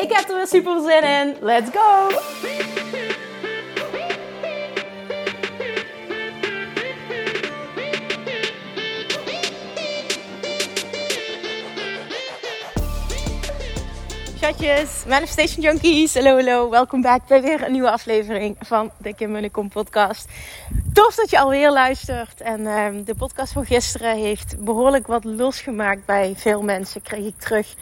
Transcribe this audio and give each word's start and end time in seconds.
Ik 0.00 0.12
heb 0.12 0.28
er 0.28 0.36
weer 0.36 0.46
super 0.46 0.80
zin 0.80 1.02
in. 1.02 1.36
Let's 1.40 1.70
go! 1.72 2.08
Chatjes, 14.40 15.04
Manifestation 15.06 15.62
Junkies, 15.62 16.14
hallo 16.14 16.34
hallo, 16.34 16.70
welkom 16.70 17.02
back 17.02 17.26
bij 17.26 17.42
weer 17.42 17.62
een 17.62 17.72
nieuwe 17.72 17.90
aflevering 17.90 18.56
van 18.60 18.90
de 18.98 19.14
Kim 19.14 19.30
Munnekom 19.30 19.68
podcast. 19.68 20.28
Tof 20.92 21.14
dat 21.14 21.30
je 21.30 21.38
alweer 21.38 21.70
luistert 21.70 22.40
en 22.40 22.60
uh, 22.60 22.86
de 23.04 23.14
podcast 23.14 23.52
van 23.52 23.64
gisteren 23.64 24.16
heeft 24.16 24.64
behoorlijk 24.64 25.06
wat 25.06 25.24
losgemaakt 25.24 26.04
bij 26.04 26.34
veel 26.36 26.62
mensen, 26.62 27.02
kreeg 27.02 27.26
ik 27.26 27.38
terug 27.38 27.74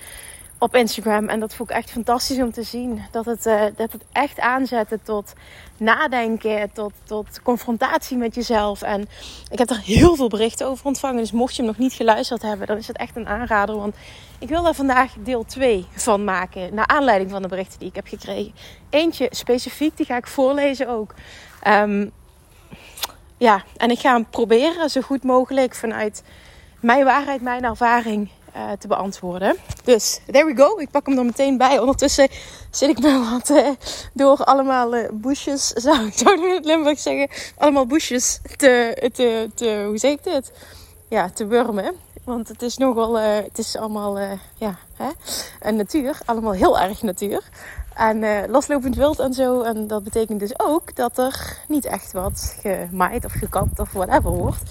op 0.59 0.75
Instagram. 0.75 1.28
En 1.28 1.41
dat 1.41 1.55
vond 1.55 1.70
ik 1.70 1.77
echt 1.77 1.91
fantastisch 1.91 2.39
om 2.39 2.53
te 2.53 2.62
zien. 2.62 3.03
Dat 3.11 3.25
het, 3.25 3.47
uh, 3.47 3.62
dat 3.77 3.92
het 3.92 4.05
echt 4.12 4.41
aanzette 4.41 4.98
tot 5.03 5.33
nadenken, 5.77 6.73
tot, 6.73 6.92
tot 7.05 7.42
confrontatie 7.42 8.17
met 8.17 8.34
jezelf. 8.34 8.83
En 8.83 9.09
ik 9.51 9.59
heb 9.59 9.70
er 9.70 9.81
heel 9.81 10.17
veel 10.17 10.29
berichten 10.29 10.67
over 10.67 10.86
ontvangen. 10.86 11.17
Dus 11.17 11.33
mocht 11.33 11.56
je 11.56 11.62
hem 11.62 11.70
nog 11.70 11.81
niet 11.81 11.92
geluisterd 11.92 12.42
hebben, 12.42 12.67
dan 12.67 12.77
is 12.77 12.86
het 12.86 12.97
echt 12.97 13.17
een 13.17 13.27
aanrader. 13.27 13.77
Want 13.77 13.95
ik 14.39 14.48
wil 14.48 14.62
daar 14.62 14.75
vandaag 14.75 15.12
deel 15.19 15.45
2 15.45 15.86
van 15.95 16.25
maken. 16.25 16.75
Naar 16.75 16.86
aanleiding 16.86 17.31
van 17.31 17.42
de 17.42 17.48
berichten 17.48 17.79
die 17.79 17.89
ik 17.89 17.95
heb 17.95 18.06
gekregen. 18.06 18.55
Eentje 18.91 19.29
specifiek, 19.31 19.97
die 19.97 20.06
ga 20.06 20.17
ik 20.17 20.27
voorlezen 20.27 20.89
ook. 20.89 21.14
Um, 21.67 22.12
ja, 23.36 23.62
en 23.77 23.91
ik 23.91 23.98
ga 23.98 24.12
hem 24.12 24.27
proberen 24.31 24.91
zo 24.91 25.01
goed 25.01 25.23
mogelijk 25.23 25.75
vanuit 25.75 26.23
mijn 26.81 27.05
waarheid, 27.05 27.41
mijn 27.41 27.64
ervaring 27.64 28.29
uh, 28.56 28.72
te 28.78 28.88
beantwoorden. 28.88 29.56
Dus 29.84 30.20
there 30.30 30.44
we 30.44 30.56
go. 30.56 30.78
Ik 30.78 30.91
pak 30.91 31.06
hem 31.06 31.18
er 31.18 31.24
meteen 31.24 31.56
bij. 31.56 31.78
Ondertussen 31.78 32.28
zit 32.70 32.88
ik 32.88 33.00
me 33.00 33.24
wat 33.30 33.50
uh, 33.50 33.68
door 34.12 34.44
allemaal 34.44 34.96
uh, 34.96 35.08
zou 35.74 36.06
ik 36.06 36.12
zo 36.12 36.32
in 36.32 36.55
het 36.55 36.64
Limburg 36.64 36.98
zeggen, 36.98 37.28
allemaal 37.56 37.86
bushes 37.86 38.40
te, 38.56 39.08
te, 39.12 39.50
te, 39.55 39.84
hoe 39.86 39.98
zeg 39.98 40.12
ik 40.12 40.24
dit? 40.24 40.52
Ja, 41.08 41.30
te 41.30 41.46
wurmen. 41.46 41.94
Want 42.24 42.48
het 42.48 42.62
is 42.62 42.77
nogal, 42.77 43.18
het 43.18 43.58
is 43.58 43.77
allemaal, 43.77 44.18
ja, 44.55 44.78
hè? 44.96 45.70
natuur. 45.70 46.18
Allemaal 46.24 46.52
heel 46.52 46.78
erg 46.78 47.02
natuur. 47.02 47.42
En 47.94 48.50
loslopend 48.50 48.96
wild 48.96 49.18
en 49.18 49.34
zo. 49.34 49.62
En 49.62 49.86
dat 49.86 50.05
betekent 50.05 50.40
dus 50.40 50.58
ook 50.58 50.96
dat 50.96 51.18
er 51.18 51.58
niet 51.68 51.84
echt 51.84 52.12
wat 52.12 52.56
gemaaid 52.60 53.24
of 53.24 53.33
gekapt 53.33 53.78
of 53.78 53.92
whatever 53.92 54.30
wordt. 54.30 54.62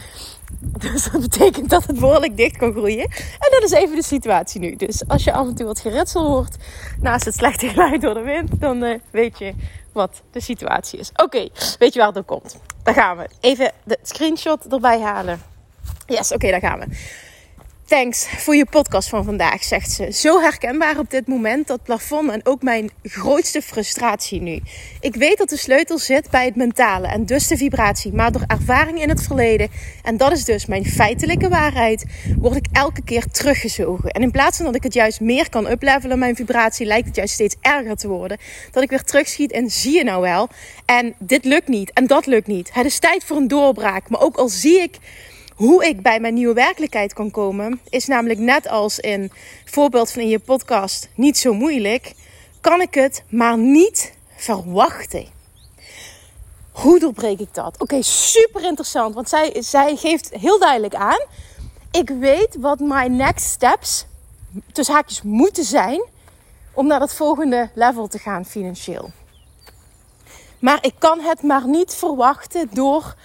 Dus 0.92 1.10
dat 1.12 1.22
betekent 1.22 1.70
dat 1.70 1.86
het 1.86 2.00
behoorlijk 2.00 2.38
dicht 2.38 2.58
kan 2.58 2.72
groeien. 2.72 3.04
En 3.40 3.52
dat 3.52 3.64
is 3.64 3.72
even 3.72 3.96
de 3.96 4.04
situatie 4.04 4.60
nu. 4.60 4.76
Dus 4.76 5.08
als 5.08 5.24
je 5.24 5.34
af 5.34 5.48
en 5.48 5.56
toe 5.56 5.66
wat 5.66 5.80
geritsel 5.80 6.26
hoort 6.26 6.56
naast 7.02 7.26
het 7.26 7.36
slechte 7.36 7.68
geluid 7.74 8.02
door 8.02 8.14
de 8.14 8.22
wind, 8.22 8.60
dan 8.60 8.84
uh, 8.84 9.00
weet 9.12 9.40
je 9.40 9.54
wat 9.94 10.22
de 10.32 10.42
situatie 10.42 11.00
is. 11.00 11.12
Oké, 11.16 11.48
weet 11.80 11.94
je 11.94 12.00
waar 12.00 12.08
het 12.08 12.18
op 12.18 12.28
komt? 12.28 12.58
Daar 12.84 12.94
gaan 12.94 13.18
we. 13.18 13.28
Even 13.40 13.72
de 13.84 13.98
screenshot 14.02 14.66
erbij 14.68 15.02
halen. 15.02 15.42
Yes, 16.06 16.32
oké, 16.32 16.50
daar 16.50 16.60
gaan 16.60 16.80
we. 16.80 16.86
Thanks 17.88 18.28
voor 18.28 18.56
je 18.56 18.66
podcast 18.66 19.10
van 19.10 19.24
vandaag, 19.24 19.64
zegt 19.64 19.92
ze. 19.92 20.12
Zo 20.12 20.42
herkenbaar 20.42 21.00
op 21.00 21.10
dit 21.10 21.28
moment, 21.28 21.68
dat 21.68 21.84
plafond 21.84 22.32
en 22.32 22.46
ook 22.46 22.62
mijn 22.62 22.90
grootste 23.04 23.62
frustratie 23.62 24.42
nu. 24.42 24.62
Ik 25.00 25.16
weet 25.16 25.38
dat 25.38 25.50
de 25.50 25.58
sleutel 25.58 25.98
zit 25.98 26.30
bij 26.30 26.46
het 26.46 26.56
mentale 26.56 27.08
en 27.08 27.26
dus 27.26 27.48
de 27.48 27.58
vibratie, 27.58 28.14
maar 28.14 28.32
door 28.32 28.44
ervaring 28.48 29.02
in 29.02 29.10
het 29.10 29.24
verleden, 29.24 29.70
en 30.04 30.18
dat 30.18 30.32
is 30.32 30.44
dus 30.44 30.66
mijn 30.66 30.86
feitelijke 30.86 31.50
waarheid, 31.50 32.06
word 32.38 32.56
ik 32.56 32.66
elke 32.72 33.04
keer 33.04 33.26
teruggezogen. 33.32 34.10
En 34.10 34.22
in 34.22 34.32
plaats 34.32 34.58
van 34.58 34.66
dat 34.66 34.76
ik 34.76 34.84
het 34.84 34.94
juist 34.94 35.20
meer 35.20 35.50
kan 35.50 35.72
uplevelen, 35.72 36.20
mijn 36.20 36.36
vibratie, 36.36 36.86
lijkt 36.86 37.08
het 37.08 37.16
juist 37.16 37.34
steeds 37.34 37.56
erger 37.62 37.96
te 37.96 38.08
worden. 38.08 38.38
Dat 38.72 38.84
ik 38.84 38.90
weer 38.90 39.04
terugschiet 39.04 39.52
en 39.52 39.70
zie 39.70 39.94
je 39.94 40.04
nou 40.04 40.22
wel, 40.22 40.50
en 40.86 41.14
dit 41.20 41.46
lukt 41.46 41.68
niet 41.68 41.92
en 41.94 42.08
dat 42.08 42.26
lukt 42.26 42.48
niet. 42.48 42.74
Het 42.74 42.86
is 42.86 43.00
tijd 43.00 43.24
voor 43.24 43.38
een 43.38 43.48
doorbraak, 43.48 44.10
maar 44.10 44.22
ook 44.22 44.38
al 44.38 44.50
zie 44.50 44.82
ik 44.82 44.98
hoe 45.58 45.86
ik 45.86 46.02
bij 46.02 46.20
mijn 46.20 46.34
nieuwe 46.34 46.54
werkelijkheid 46.54 47.14
kan 47.14 47.32
komen, 47.32 47.82
is 47.90 48.06
namelijk 48.06 48.40
net 48.40 48.68
als 48.68 49.00
in 49.00 49.32
voorbeeld 49.66 50.12
van 50.12 50.22
in 50.22 50.28
je 50.28 50.40
podcast 50.40 51.10
niet 51.16 51.38
zo 51.38 51.54
moeilijk. 51.54 52.14
Kan 52.62 52.82
ik 52.82 52.94
het 52.94 53.24
maar 53.30 53.58
niet 53.58 54.14
verwachten. 54.36 55.26
Hoe 56.72 57.00
doorbreek 57.00 57.40
ik 57.40 57.54
dat? 57.54 57.76
Oké, 57.78 58.02
super 58.02 58.64
interessant. 58.64 59.16
Want 59.16 59.30
zij, 59.30 59.56
zij 59.60 59.96
geeft 59.96 60.30
heel 60.34 60.60
duidelijk 60.60 60.96
aan. 60.96 61.26
Ik 61.92 62.10
weet 62.10 62.56
wat 62.60 62.80
mijn 62.80 63.16
next 63.16 63.46
steps, 63.46 64.06
tussen 64.72 64.96
haakjes, 64.96 65.22
moeten 65.22 65.64
zijn. 65.64 66.06
Om 66.74 66.88
naar 66.88 67.02
het 67.02 67.14
volgende 67.14 67.70
level 67.74 68.08
te 68.08 68.20
gaan 68.20 68.46
financieel. 68.46 69.12
Maar 70.60 70.78
ik 70.82 70.94
kan 70.98 71.20
het 71.20 71.42
maar 71.42 71.68
niet 71.68 71.94
verwachten 71.94 72.70
door 72.72 73.16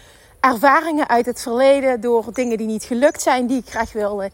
ervaringen 0.42 1.08
uit 1.08 1.26
het 1.26 1.42
verleden, 1.42 2.00
door 2.00 2.24
dingen 2.32 2.56
die 2.56 2.66
niet 2.66 2.84
gelukt 2.84 3.22
zijn, 3.22 3.46
die 3.46 3.58
ik 3.58 3.68
graag 3.68 3.92
wilde. 3.92 4.30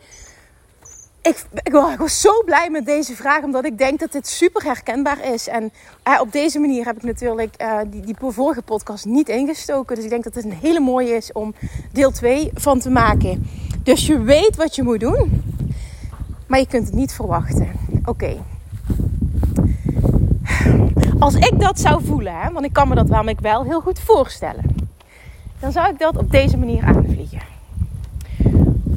Ik, 1.22 1.44
ik, 1.62 1.72
was 1.98 2.20
zo 2.20 2.42
blij 2.44 2.70
met 2.70 2.86
deze 2.86 3.16
vraag, 3.16 3.42
omdat 3.42 3.64
ik 3.64 3.78
denk 3.78 4.00
dat 4.00 4.12
dit 4.12 4.28
super 4.28 4.64
herkenbaar 4.64 5.24
is. 5.32 5.48
En 5.48 5.72
uh, 6.08 6.20
op 6.20 6.32
deze 6.32 6.58
manier 6.58 6.84
heb 6.84 6.96
ik 6.96 7.02
natuurlijk 7.02 7.54
uh, 7.62 7.78
die, 7.86 8.00
die 8.00 8.16
vorige 8.18 8.62
podcast 8.62 9.04
niet 9.04 9.28
ingestoken. 9.28 9.94
Dus 9.94 10.04
ik 10.04 10.10
denk 10.10 10.24
dat 10.24 10.34
het 10.34 10.44
een 10.44 10.52
hele 10.52 10.80
mooie 10.80 11.16
is 11.16 11.32
om 11.32 11.54
deel 11.92 12.10
2 12.10 12.50
van 12.54 12.78
te 12.78 12.90
maken. 12.90 13.46
Dus 13.82 14.06
je 14.06 14.22
weet 14.22 14.56
wat 14.56 14.74
je 14.74 14.82
moet 14.82 15.00
doen, 15.00 15.42
maar 16.46 16.58
je 16.58 16.66
kunt 16.66 16.86
het 16.86 16.94
niet 16.94 17.12
verwachten. 17.12 17.72
Oké. 18.04 18.36
Als 21.18 21.34
ik 21.34 21.60
dat 21.60 21.80
zou 21.80 22.04
voelen, 22.04 22.40
hè, 22.40 22.50
want 22.50 22.64
ik 22.64 22.72
kan 22.72 22.88
me 22.88 22.94
dat 22.94 23.08
namelijk 23.08 23.40
wel 23.40 23.64
heel 23.64 23.80
goed 23.80 24.00
voorstellen 24.00 24.77
dan 25.60 25.72
zou 25.72 25.88
ik 25.90 25.98
dat 25.98 26.16
op 26.16 26.30
deze 26.30 26.56
manier 26.56 26.82
aanvliegen. 26.84 27.40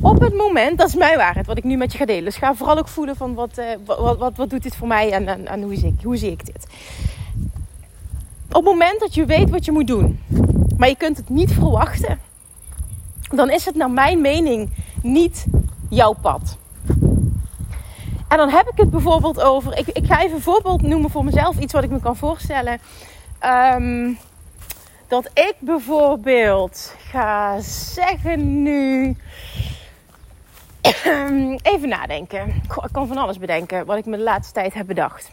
Op 0.01 0.19
het 0.19 0.33
moment, 0.33 0.77
dat 0.77 0.87
is 0.87 0.95
mijn 0.95 1.17
waarheid, 1.17 1.45
wat 1.45 1.57
ik 1.57 1.63
nu 1.63 1.77
met 1.77 1.91
je 1.91 1.97
ga 1.97 2.05
delen. 2.05 2.23
Dus 2.23 2.35
ga 2.35 2.55
vooral 2.55 2.77
ook 2.77 2.87
voelen 2.87 3.15
van 3.15 3.33
wat, 3.33 3.57
uh, 3.57 3.65
wat, 3.85 4.17
wat, 4.17 4.37
wat, 4.37 4.49
doet 4.49 4.63
dit 4.63 4.75
voor 4.75 4.87
mij 4.87 5.11
en, 5.11 5.27
en, 5.27 5.47
en 5.47 5.61
hoe, 5.61 5.75
zie 5.75 5.87
ik, 5.87 6.03
hoe 6.03 6.17
zie 6.17 6.31
ik 6.31 6.45
dit. 6.45 6.67
Op 8.47 8.53
het 8.53 8.63
moment 8.63 8.99
dat 8.99 9.13
je 9.13 9.25
weet 9.25 9.49
wat 9.49 9.65
je 9.65 9.71
moet 9.71 9.87
doen, 9.87 10.19
maar 10.77 10.87
je 10.87 10.95
kunt 10.95 11.17
het 11.17 11.29
niet 11.29 11.53
verwachten, 11.53 12.19
dan 13.29 13.49
is 13.49 13.65
het 13.65 13.75
naar 13.75 13.91
mijn 13.91 14.21
mening 14.21 14.69
niet 15.03 15.45
jouw 15.89 16.13
pad. 16.21 16.57
En 18.27 18.37
dan 18.37 18.49
heb 18.49 18.67
ik 18.67 18.77
het 18.77 18.89
bijvoorbeeld 18.89 19.41
over. 19.41 19.77
Ik, 19.77 19.87
ik 19.87 20.05
ga 20.05 20.21
even 20.21 20.35
een 20.35 20.41
voorbeeld 20.41 20.81
noemen 20.81 21.09
voor 21.09 21.25
mezelf, 21.25 21.59
iets 21.59 21.73
wat 21.73 21.83
ik 21.83 21.89
me 21.89 21.99
kan 21.99 22.15
voorstellen. 22.15 22.79
Um, 23.75 24.17
dat 25.11 25.29
ik 25.33 25.55
bijvoorbeeld 25.59 26.95
ga 26.97 27.59
zeggen 27.61 28.63
nu. 28.63 29.15
Even 31.61 31.89
nadenken. 31.89 32.47
Ik 32.47 32.89
kan 32.91 33.07
van 33.07 33.17
alles 33.17 33.37
bedenken 33.37 33.85
wat 33.85 33.97
ik 33.97 34.05
me 34.05 34.17
de 34.17 34.23
laatste 34.23 34.53
tijd 34.53 34.73
heb 34.73 34.87
bedacht. 34.87 35.31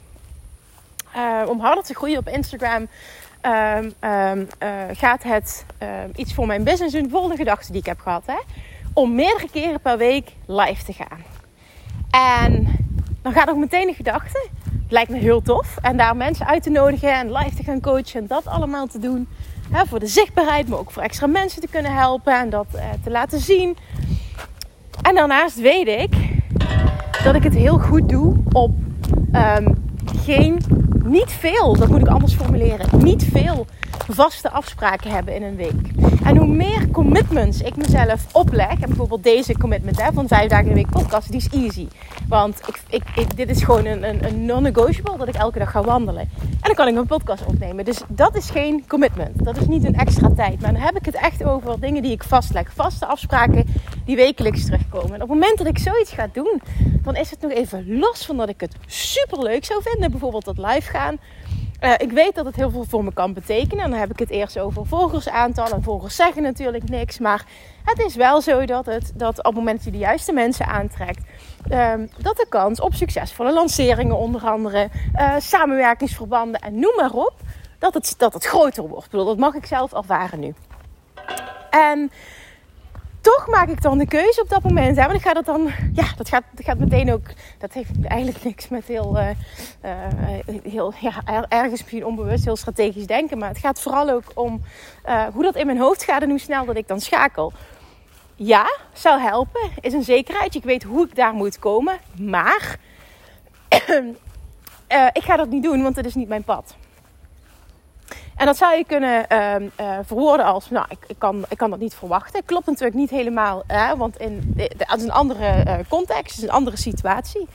Uh, 1.17 1.43
om 1.49 1.61
harder 1.61 1.85
te 1.85 1.95
groeien 1.95 2.19
op 2.19 2.29
Instagram 2.29 2.89
um, 3.43 3.95
um, 4.11 4.49
uh, 4.63 4.69
gaat 4.93 5.23
het 5.23 5.65
um, 5.83 6.13
iets 6.15 6.35
voor 6.35 6.47
mijn 6.47 6.65
business. 6.65 6.95
De 6.95 7.09
volgende 7.09 7.37
gedachte 7.37 7.73
die 7.73 7.81
ik 7.81 7.87
heb 7.87 8.01
gehad. 8.01 8.23
Hè? 8.27 8.39
Om 8.93 9.15
meerdere 9.15 9.51
keren 9.51 9.81
per 9.81 9.99
week 9.99 10.33
live 10.47 10.85
te 10.85 10.93
gaan. 10.93 11.23
En 12.11 12.77
dan 13.23 13.33
gaat 13.33 13.49
ook 13.49 13.57
meteen 13.57 13.89
een 13.89 13.95
gedachte. 13.95 14.49
Lijkt 14.89 15.11
me 15.11 15.19
heel 15.19 15.43
tof. 15.43 15.77
En 15.83 15.97
daar 15.97 16.17
mensen 16.17 16.47
uit 16.47 16.63
te 16.63 16.71
nodigen 16.71 17.13
en 17.13 17.33
live 17.33 17.57
te 17.57 17.63
gaan 17.63 17.81
coachen 17.81 18.21
en 18.21 18.27
dat 18.27 18.47
allemaal 18.47 18.87
te 18.87 18.99
doen. 18.99 19.29
Voor 19.73 19.99
de 19.99 20.07
zichtbaarheid, 20.07 20.69
maar 20.69 20.79
ook 20.79 20.91
voor 20.91 21.03
extra 21.03 21.27
mensen 21.27 21.61
te 21.61 21.69
kunnen 21.71 21.95
helpen 21.95 22.41
en 22.41 22.51
dat 22.51 22.67
eh, 22.73 22.85
te 23.05 23.11
laten 23.11 23.41
zien. 23.41 23.77
En 25.03 25.15
daarnaast 25.15 25.61
weet 25.61 25.89
ik 25.89 26.15
dat 27.25 27.35
ik 27.35 27.43
het 27.43 27.55
heel 27.55 27.79
goed 27.79 28.09
doe 28.09 28.37
op 28.53 28.71
um, 29.33 29.93
geen, 30.25 30.61
niet 31.05 31.31
veel, 31.31 31.77
dat 31.77 31.89
moet 31.89 32.01
ik 32.01 32.09
anders 32.09 32.35
formuleren, 32.35 32.87
niet 33.03 33.25
veel 33.33 33.67
vaste 34.09 34.51
afspraken 34.51 35.11
hebben 35.11 35.35
in 35.35 35.43
een 35.43 35.57
week. 35.57 35.91
En 36.25 36.37
hoe 36.37 36.47
meer 36.47 36.91
commitments 36.91 37.61
ik 37.61 37.77
mezelf 37.77 38.27
opleg, 38.33 38.71
en 38.71 38.89
bijvoorbeeld 38.89 39.23
deze 39.23 39.59
commitment 39.59 40.03
hè, 40.03 40.13
van 40.13 40.29
vijf 40.29 40.49
dagen 40.49 40.67
in 40.67 40.75
de 40.75 40.83
week 40.83 40.91
podcast, 40.91 41.31
die 41.31 41.41
is 41.41 41.49
easy. 41.49 41.89
Want 42.29 42.61
ik, 42.89 43.03
ik, 43.17 43.37
dit 43.37 43.51
is 43.51 43.63
gewoon 43.63 43.85
een, 43.85 44.09
een, 44.09 44.25
een 44.25 44.45
non-negotiable 44.45 45.17
dat 45.17 45.29
ik 45.29 45.35
elke 45.35 45.59
dag 45.59 45.71
ga 45.71 45.83
wandelen. 45.83 46.31
En 46.41 46.59
dan 46.61 46.75
kan 46.75 46.89
ik 46.89 46.97
een 46.97 47.07
podcast 47.07 47.45
opnemen. 47.47 47.85
Dus 47.85 48.01
dat 48.09 48.37
is 48.37 48.51
geen 48.51 48.85
commitment. 48.89 49.45
Dat 49.45 49.57
is 49.57 49.67
niet 49.67 49.85
een 49.85 49.95
extra 49.95 50.31
tijd. 50.37 50.61
Maar 50.61 50.73
dan 50.73 50.83
heb 50.83 50.97
ik 50.97 51.05
het 51.05 51.15
echt 51.15 51.45
over 51.45 51.81
dingen 51.81 52.03
die 52.03 52.13
ik 52.13 52.23
vastleg. 52.23 52.73
Vaste 52.75 53.07
afspraken 53.07 53.65
die 54.05 54.17
wekelijks 54.17 54.65
terugkomen. 54.65 55.15
En 55.15 55.23
op 55.23 55.29
het 55.29 55.39
moment 55.39 55.59
dat 55.59 55.67
ik 55.67 55.79
zoiets 55.79 56.13
ga 56.13 56.29
doen, 56.33 56.63
dan 57.03 57.17
is 57.17 57.31
het 57.31 57.41
nog 57.41 57.53
even 57.53 57.99
los 57.99 58.27
van 58.27 58.37
dat 58.37 58.49
ik 58.49 58.61
het 58.61 58.75
super 58.87 59.43
leuk 59.43 59.65
zou 59.65 59.83
vinden. 59.83 60.11
Bijvoorbeeld 60.11 60.45
dat 60.45 60.59
live 60.59 60.91
gaan. 60.91 61.19
Uh, 61.81 61.93
ik 61.97 62.13
weet 62.13 62.35
dat 62.35 62.45
het 62.45 62.57
heel 62.57 62.71
veel 62.71 62.85
voor 62.85 63.05
me 63.05 63.13
kan 63.13 63.33
betekenen. 63.33 63.85
En 63.85 63.91
dan 63.91 63.99
heb 63.99 64.11
ik 64.11 64.19
het 64.19 64.31
eerst 64.31 64.59
over 64.59 64.87
volgersaantal. 64.87 65.73
En 65.73 65.83
volgers 65.83 66.17
zeggen 66.17 66.43
natuurlijk 66.43 66.89
niks. 66.89 67.19
Maar 67.19 67.45
het 67.85 67.99
is 67.99 68.15
wel 68.15 68.41
zo 68.41 68.65
dat, 68.65 68.87
het, 68.87 69.13
dat 69.15 69.39
op 69.39 69.45
het 69.45 69.55
moment 69.55 69.77
dat 69.77 69.85
je 69.85 69.91
de 69.91 69.99
juiste 69.99 70.33
mensen 70.33 70.67
aantrekt, 70.67 71.23
uh, 71.71 71.93
dat 72.19 72.37
de 72.37 72.47
kans 72.49 72.81
op 72.81 72.95
succesvolle 72.95 73.53
lanceringen, 73.53 74.17
onder 74.17 74.41
andere 74.47 74.89
uh, 75.15 75.35
samenwerkingsverbanden 75.39 76.61
en 76.61 76.79
noem 76.79 76.95
maar 76.97 77.13
op, 77.13 77.35
dat 77.79 77.95
het, 77.95 78.15
dat 78.17 78.35
het 78.35 78.45
groter 78.45 78.89
wordt. 78.89 79.11
Dat 79.11 79.39
mag 79.39 79.55
ik 79.55 79.67
zelf 79.67 79.93
ervaren 79.93 80.41
nu. 80.41 80.55
En 81.71 82.11
toch 83.21 83.47
maak 83.47 83.69
ik 83.69 83.83
dan 83.83 83.99
de 83.99 84.07
keuze 84.07 84.43
op 84.43 84.49
dat 84.49 84.63
moment. 84.63 84.97
Hè? 84.97 85.03
Want 85.03 85.15
ik 85.15 85.23
ga 85.23 85.33
dat 85.33 85.45
dan, 85.45 85.71
ja, 85.93 86.07
dat 86.17 86.29
gaat, 86.29 86.45
dat 86.53 86.65
gaat 86.65 86.79
meteen 86.79 87.13
ook. 87.13 87.27
Dat 87.59 87.73
heeft 87.73 87.91
eigenlijk 88.05 88.45
niks 88.45 88.69
met 88.69 88.85
heel, 88.85 89.19
uh, 89.19 89.29
heel 90.63 90.93
ja, 91.01 91.23
ergens 91.49 91.81
misschien 91.81 92.07
onbewust, 92.07 92.45
heel 92.45 92.57
strategisch 92.57 93.07
denken. 93.07 93.39
Maar 93.39 93.49
het 93.49 93.59
gaat 93.59 93.81
vooral 93.81 94.11
ook 94.11 94.25
om 94.35 94.63
uh, 95.07 95.27
hoe 95.33 95.43
dat 95.43 95.57
in 95.57 95.67
mijn 95.67 95.79
hoofd 95.79 96.05
gaat 96.05 96.23
en 96.23 96.31
hoe 96.31 96.39
snel 96.39 96.65
dat 96.65 96.77
ik 96.77 96.89
dan 96.89 97.01
schakel. 97.01 97.53
Ja, 98.35 98.77
zou 98.93 99.21
helpen, 99.21 99.71
is 99.81 99.93
een 99.93 100.05
zekerheid. 100.05 100.55
Ik 100.55 100.65
weet 100.65 100.83
hoe 100.83 101.05
ik 101.05 101.15
daar 101.15 101.33
moet 101.33 101.59
komen. 101.59 101.99
Maar 102.19 102.79
ik 105.13 105.23
ga 105.23 105.37
dat 105.37 105.49
niet 105.49 105.63
doen, 105.63 105.83
want 105.83 105.97
het 105.97 106.07
is 106.07 106.15
niet 106.15 106.29
mijn 106.29 106.45
pad. 106.45 106.77
En 108.39 108.47
dat 108.47 108.57
zou 108.57 108.77
je 108.77 108.85
kunnen 108.85 109.27
uh, 109.33 109.55
uh, 109.61 109.99
verwoorden 110.03 110.47
als, 110.47 110.71
nou, 110.71 110.87
ik, 110.89 110.99
ik, 111.07 111.19
kan, 111.19 111.45
ik 111.49 111.57
kan 111.57 111.71
dat 111.71 111.79
niet 111.79 111.95
verwachten. 111.95 112.45
Klopt 112.45 112.67
natuurlijk 112.67 112.97
niet 112.97 113.11
helemaal, 113.11 113.63
hè, 113.67 113.97
want 113.97 114.17
in, 114.17 114.55
dat 114.77 114.97
is 114.97 115.03
een 115.03 115.13
andere 115.13 115.65
uh, 115.67 115.75
context, 115.89 116.37
is 116.37 116.43
een 116.43 116.51
andere 116.51 116.77
situatie. 116.77 117.49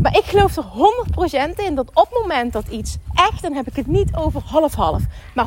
Maar 0.00 0.16
ik 0.16 0.24
geloof 0.24 0.56
er 0.56 0.64
100% 1.52 1.54
in 1.56 1.74
dat 1.74 1.88
op 1.88 2.08
het 2.10 2.18
moment 2.20 2.52
dat 2.52 2.68
iets 2.68 2.96
echt, 3.14 3.42
dan 3.42 3.52
heb 3.52 3.66
ik 3.66 3.76
het 3.76 3.86
niet 3.86 4.16
over 4.16 4.42
half-half, 4.44 5.02
maar 5.34 5.46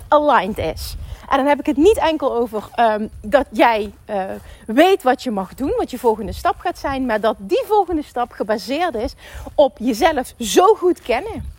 100% 0.00 0.06
aligned 0.08 0.58
is. 0.58 0.96
En 1.28 1.36
dan 1.36 1.46
heb 1.46 1.58
ik 1.58 1.66
het 1.66 1.76
niet 1.76 1.98
enkel 1.98 2.34
over 2.34 2.68
um, 2.80 3.10
dat 3.20 3.46
jij 3.50 3.92
uh, 4.10 4.22
weet 4.66 5.02
wat 5.02 5.22
je 5.22 5.30
mag 5.30 5.54
doen, 5.54 5.74
wat 5.76 5.90
je 5.90 5.98
volgende 5.98 6.32
stap 6.32 6.58
gaat 6.58 6.78
zijn, 6.78 7.06
maar 7.06 7.20
dat 7.20 7.36
die 7.38 7.64
volgende 7.66 8.02
stap 8.02 8.32
gebaseerd 8.32 8.94
is 8.94 9.14
op 9.54 9.76
jezelf 9.78 10.34
zo 10.38 10.74
goed 10.74 11.00
kennen 11.00 11.54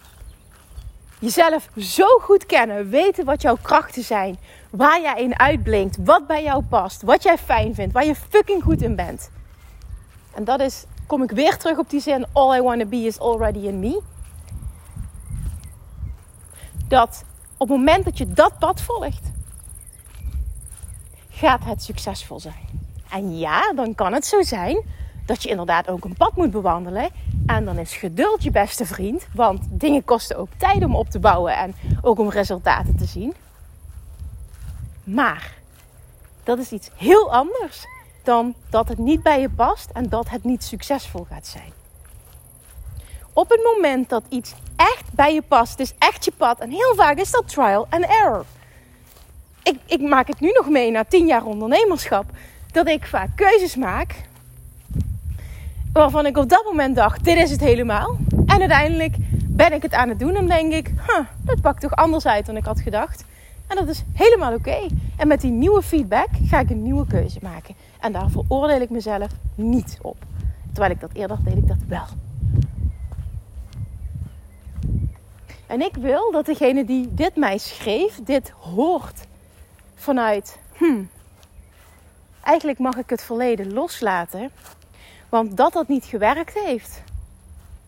jezelf 1.19 1.69
zo 1.78 2.06
goed 2.06 2.46
kennen, 2.46 2.90
weten 2.90 3.25
wat 3.25 3.42
jouw 3.42 3.58
krachten 3.62 4.04
zijn, 4.04 4.38
waar 4.69 5.02
jij 5.02 5.22
in 5.22 5.40
uitblinkt, 5.40 5.98
wat 6.00 6.28
bij 6.28 6.44
jou 6.44 6.64
past, 6.64 7.02
wat 7.02 7.24
jij 7.24 7.38
fijn 7.38 7.75
vindt, 7.75 7.94
waar 7.94 8.06
je 8.06 8.16
fucking 8.16 8.64
goed 8.64 8.81
in 8.81 8.96
bent. 8.96 9.30
En 10.34 10.44
dat 10.44 10.60
is, 10.60 10.86
kom 11.08 11.24
ik 11.24 11.31
weer 11.31 11.58
terug 11.58 11.78
op 11.78 11.90
die 11.90 12.02
zin, 12.02 12.25
all 12.34 12.58
I 12.58 12.62
want 12.62 12.80
to 12.80 12.86
be 12.86 12.98
is 12.98 13.19
already 13.19 13.60
in 13.60 13.80
me. 13.80 14.02
Dat 16.88 17.24
op 17.58 17.69
het 17.69 17.78
moment 17.78 18.06
dat 18.06 18.18
je 18.18 18.34
dat 18.34 18.60
pad 18.60 18.81
volgt, 18.81 19.31
gaat 21.30 21.64
het 21.64 21.84
succesvol 21.84 22.40
zijn. 22.40 22.66
En 23.10 23.38
ja, 23.38 23.74
dan 23.74 23.96
kan 23.96 24.14
het 24.14 24.25
zo 24.25 24.42
zijn 24.42 24.84
dat 25.28 25.44
je 25.44 25.50
inderdaad 25.50 25.90
ook 25.90 26.06
een 26.06 26.18
pad 26.18 26.36
moet 26.36 26.52
bewandelen. 26.52 27.10
En 27.46 27.66
dan 27.66 27.78
is 27.78 27.96
geduld 27.96 28.44
je 28.44 28.52
beste 28.52 28.86
vriend. 28.86 29.28
Want 29.34 29.62
dingen 29.70 30.04
kosten 30.04 30.38
ook 30.38 30.50
tijd 30.58 30.84
om 30.84 30.96
op 30.96 31.10
te 31.10 31.20
bouwen 31.20 31.58
en 31.58 31.76
ook 32.02 32.20
om 32.20 32.30
resultaten 32.30 32.96
te 32.98 33.06
zien. 33.06 33.34
Maar 35.04 35.54
dat 36.44 36.60
is 36.60 36.72
iets 36.72 36.90
heel 36.96 37.34
anders 37.34 37.86
dan 38.24 38.54
dat 38.70 38.88
het 38.88 38.98
niet 38.98 39.24
bij 39.24 39.42
je 39.42 39.50
past 39.50 39.90
en 39.90 40.10
dat 40.10 40.30
het 40.30 40.44
niet 40.44 40.64
succesvol 40.64 41.26
gaat 41.30 41.48
zijn. 41.48 41.74
Op 43.34 43.50
het 43.50 43.64
moment 43.64 44.10
dat 44.10 44.24
iets 44.30 44.54
echt 44.76 45.14
bij 45.14 45.34
je 45.34 45.42
past, 45.42 45.80
is 45.80 45.94
echt 45.98 46.26
je 46.26 46.32
pad. 46.38 46.60
En 46.60 46.70
heel 46.70 46.96
vaak 46.96 47.18
is 47.18 47.32
dat 47.32 47.48
trial 47.48 47.88
and 47.90 48.06
error. 48.06 48.46
Ik, 49.64 49.80
ik 49.86 50.02
maak 50.02 50.28
het 50.28 50.40
nu 50.40 50.52
nog 50.52 50.70
mee 50.70 50.92
na 50.92 51.04
tien 51.04 51.26
jaar 51.26 51.44
ondernemerschap. 51.44 52.26
Dat 52.72 52.88
ik 52.88 53.06
vaak 53.06 53.30
keuzes 53.36 53.76
maak 53.76 54.27
waarvan 55.98 56.26
ik 56.26 56.38
op 56.38 56.50
dat 56.50 56.64
moment 56.66 56.96
dacht: 56.96 57.24
dit 57.24 57.38
is 57.38 57.52
het 57.52 57.60
helemaal. 57.60 58.18
En 58.46 58.60
uiteindelijk 58.60 59.16
ben 59.48 59.74
ik 59.74 59.82
het 59.82 59.94
aan 59.94 60.10
het 60.10 60.20
doen 60.20 60.36
en 60.36 60.48
denk 60.48 60.74
ik: 60.74 60.88
huh, 60.88 61.26
dat 61.42 61.62
pakt 61.62 61.82
toch 61.82 61.96
anders 61.96 62.26
uit 62.26 62.46
dan 62.46 62.58
ik 62.58 62.66
had 62.66 62.80
gedacht. 62.80 63.24
En 63.68 63.76
dat 63.76 63.88
is 63.88 64.04
helemaal 64.14 64.54
oké. 64.54 64.88
En 65.18 65.28
met 65.28 65.42
die 65.42 65.52
nieuwe 65.52 65.82
feedback 65.82 66.28
ga 66.44 66.60
ik 66.60 66.70
een 66.70 66.84
nieuwe 66.84 67.08
keuze 67.08 67.40
maken. 67.42 67.76
En 68.00 68.12
daar 68.12 68.30
veroordeel 68.30 68.82
ik 68.82 68.90
mezelf 68.90 69.32
niet 69.56 69.98
op. 70.02 70.18
Terwijl 70.72 70.92
ik 70.92 71.00
dat 71.00 71.10
eerder 71.14 71.38
deed 71.44 71.58
ik 71.58 71.68
dat 71.68 71.78
wel. 71.88 72.06
En 75.68 75.82
ik 75.82 75.96
wil 75.96 76.32
dat 76.32 76.46
degene 76.46 76.86
die 76.86 77.14
dit 77.14 77.36
mij 77.36 77.58
schreef, 77.58 78.20
dit 78.24 78.50
hoort 78.50 79.28
vanuit, 79.96 80.58
hmm, 80.78 81.10
eigenlijk 82.44 82.80
mag 82.80 82.98
ik 82.98 83.10
het 83.10 83.24
verleden 83.24 83.74
loslaten 83.74 84.52
want 85.30 85.58
dat 85.58 85.74
dat 85.74 85.88
niet 85.88 86.06
gewerkt 86.06 86.54
heeft, 86.54 87.02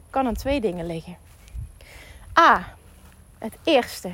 kan 0.09 0.27
aan 0.27 0.33
twee 0.33 0.61
dingen 0.61 0.85
liggen. 0.85 1.17
A, 2.39 2.73
het 3.37 3.53
eerste. 3.63 4.11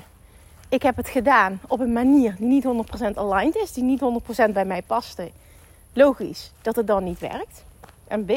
Ik 0.69 0.81
heb 0.81 0.95
het 0.95 1.09
gedaan 1.09 1.59
op 1.67 1.79
een 1.79 1.93
manier 1.93 2.35
die 2.37 2.47
niet 2.47 2.65
100% 3.13 3.17
aligned 3.17 3.55
is, 3.55 3.71
die 3.71 3.83
niet 3.83 4.01
100% 4.49 4.51
bij 4.53 4.65
mij 4.65 4.81
paste. 4.81 5.31
Logisch 5.93 6.51
dat 6.61 6.75
het 6.75 6.87
dan 6.87 7.03
niet 7.03 7.19
werkt. 7.19 7.63
En 8.07 8.25
B, 8.25 8.31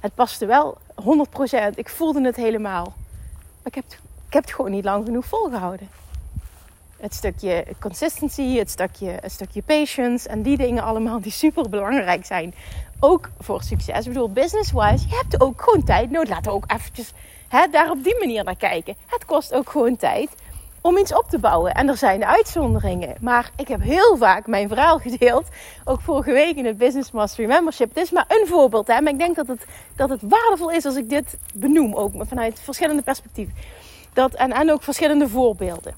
het 0.00 0.14
paste 0.14 0.46
wel 0.46 0.78
100%. 1.00 1.74
Ik 1.74 1.88
voelde 1.88 2.24
het 2.24 2.36
helemaal. 2.36 2.84
Maar 3.62 3.72
ik 3.72 3.74
heb, 3.74 3.84
ik 4.26 4.32
heb 4.32 4.42
het 4.42 4.52
gewoon 4.52 4.70
niet 4.70 4.84
lang 4.84 5.04
genoeg 5.04 5.26
volgehouden. 5.26 5.88
Het 6.96 7.14
stukje 7.14 7.64
consistency, 7.80 8.56
het 8.56 8.70
stukje, 8.70 9.10
het 9.10 9.32
stukje 9.32 9.62
patience 9.62 10.28
en 10.28 10.42
die 10.42 10.56
dingen 10.56 10.82
allemaal 10.82 11.20
die 11.20 11.32
super 11.32 11.68
belangrijk 11.68 12.24
zijn 12.24 12.54
ook 13.04 13.30
voor 13.38 13.62
succes. 13.62 14.06
Ik 14.06 14.12
bedoel, 14.12 14.30
business-wise, 14.30 15.08
je 15.08 15.14
hebt 15.16 15.40
ook 15.40 15.62
gewoon 15.62 15.84
tijd 15.84 16.10
nodig. 16.10 16.28
Laten 16.28 16.50
we 16.50 16.56
ook 16.56 16.64
eventjes 16.66 17.12
hè, 17.48 17.66
daar 17.70 17.90
op 17.90 18.04
die 18.04 18.18
manier 18.18 18.44
naar 18.44 18.56
kijken. 18.56 18.96
Het 19.06 19.24
kost 19.24 19.54
ook 19.54 19.70
gewoon 19.70 19.96
tijd 19.96 20.30
om 20.80 20.96
iets 20.96 21.14
op 21.14 21.24
te 21.28 21.38
bouwen. 21.38 21.74
En 21.74 21.88
er 21.88 21.96
zijn 21.96 22.24
uitzonderingen. 22.24 23.14
Maar 23.20 23.50
ik 23.56 23.68
heb 23.68 23.82
heel 23.82 24.16
vaak 24.16 24.46
mijn 24.46 24.68
verhaal 24.68 24.98
gedeeld. 25.08 25.46
Ook 25.84 26.00
vorige 26.00 26.32
week 26.32 26.56
in 26.56 26.64
het 26.64 26.78
Business 26.78 27.10
Mastery 27.10 27.48
Membership. 27.48 27.88
Het 27.88 28.04
is 28.04 28.10
maar 28.10 28.24
een 28.28 28.46
voorbeeld. 28.46 28.86
Hè? 28.86 29.00
Maar 29.00 29.12
ik 29.12 29.18
denk 29.18 29.36
dat 29.36 29.46
het, 29.46 29.66
dat 29.96 30.08
het 30.08 30.20
waardevol 30.22 30.70
is 30.70 30.84
als 30.84 30.96
ik 30.96 31.08
dit 31.08 31.36
benoem. 31.54 31.94
Ook 31.94 32.12
vanuit 32.18 32.60
verschillende 32.60 33.02
perspectieven. 33.02 33.54
Dat, 34.12 34.34
en, 34.34 34.52
en 34.52 34.72
ook 34.72 34.82
verschillende 34.82 35.28
voorbeelden. 35.28 35.94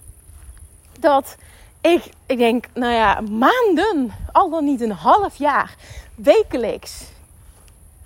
Dat 1.01 1.37
ik, 1.81 2.11
ik 2.27 2.39
denk, 2.39 2.67
nou 2.75 2.93
ja, 2.93 3.21
maanden, 3.21 4.13
al 4.33 4.51
dan 4.51 4.65
niet 4.65 4.81
een 4.81 4.91
half 4.91 5.37
jaar, 5.37 5.75
wekelijks 6.15 7.05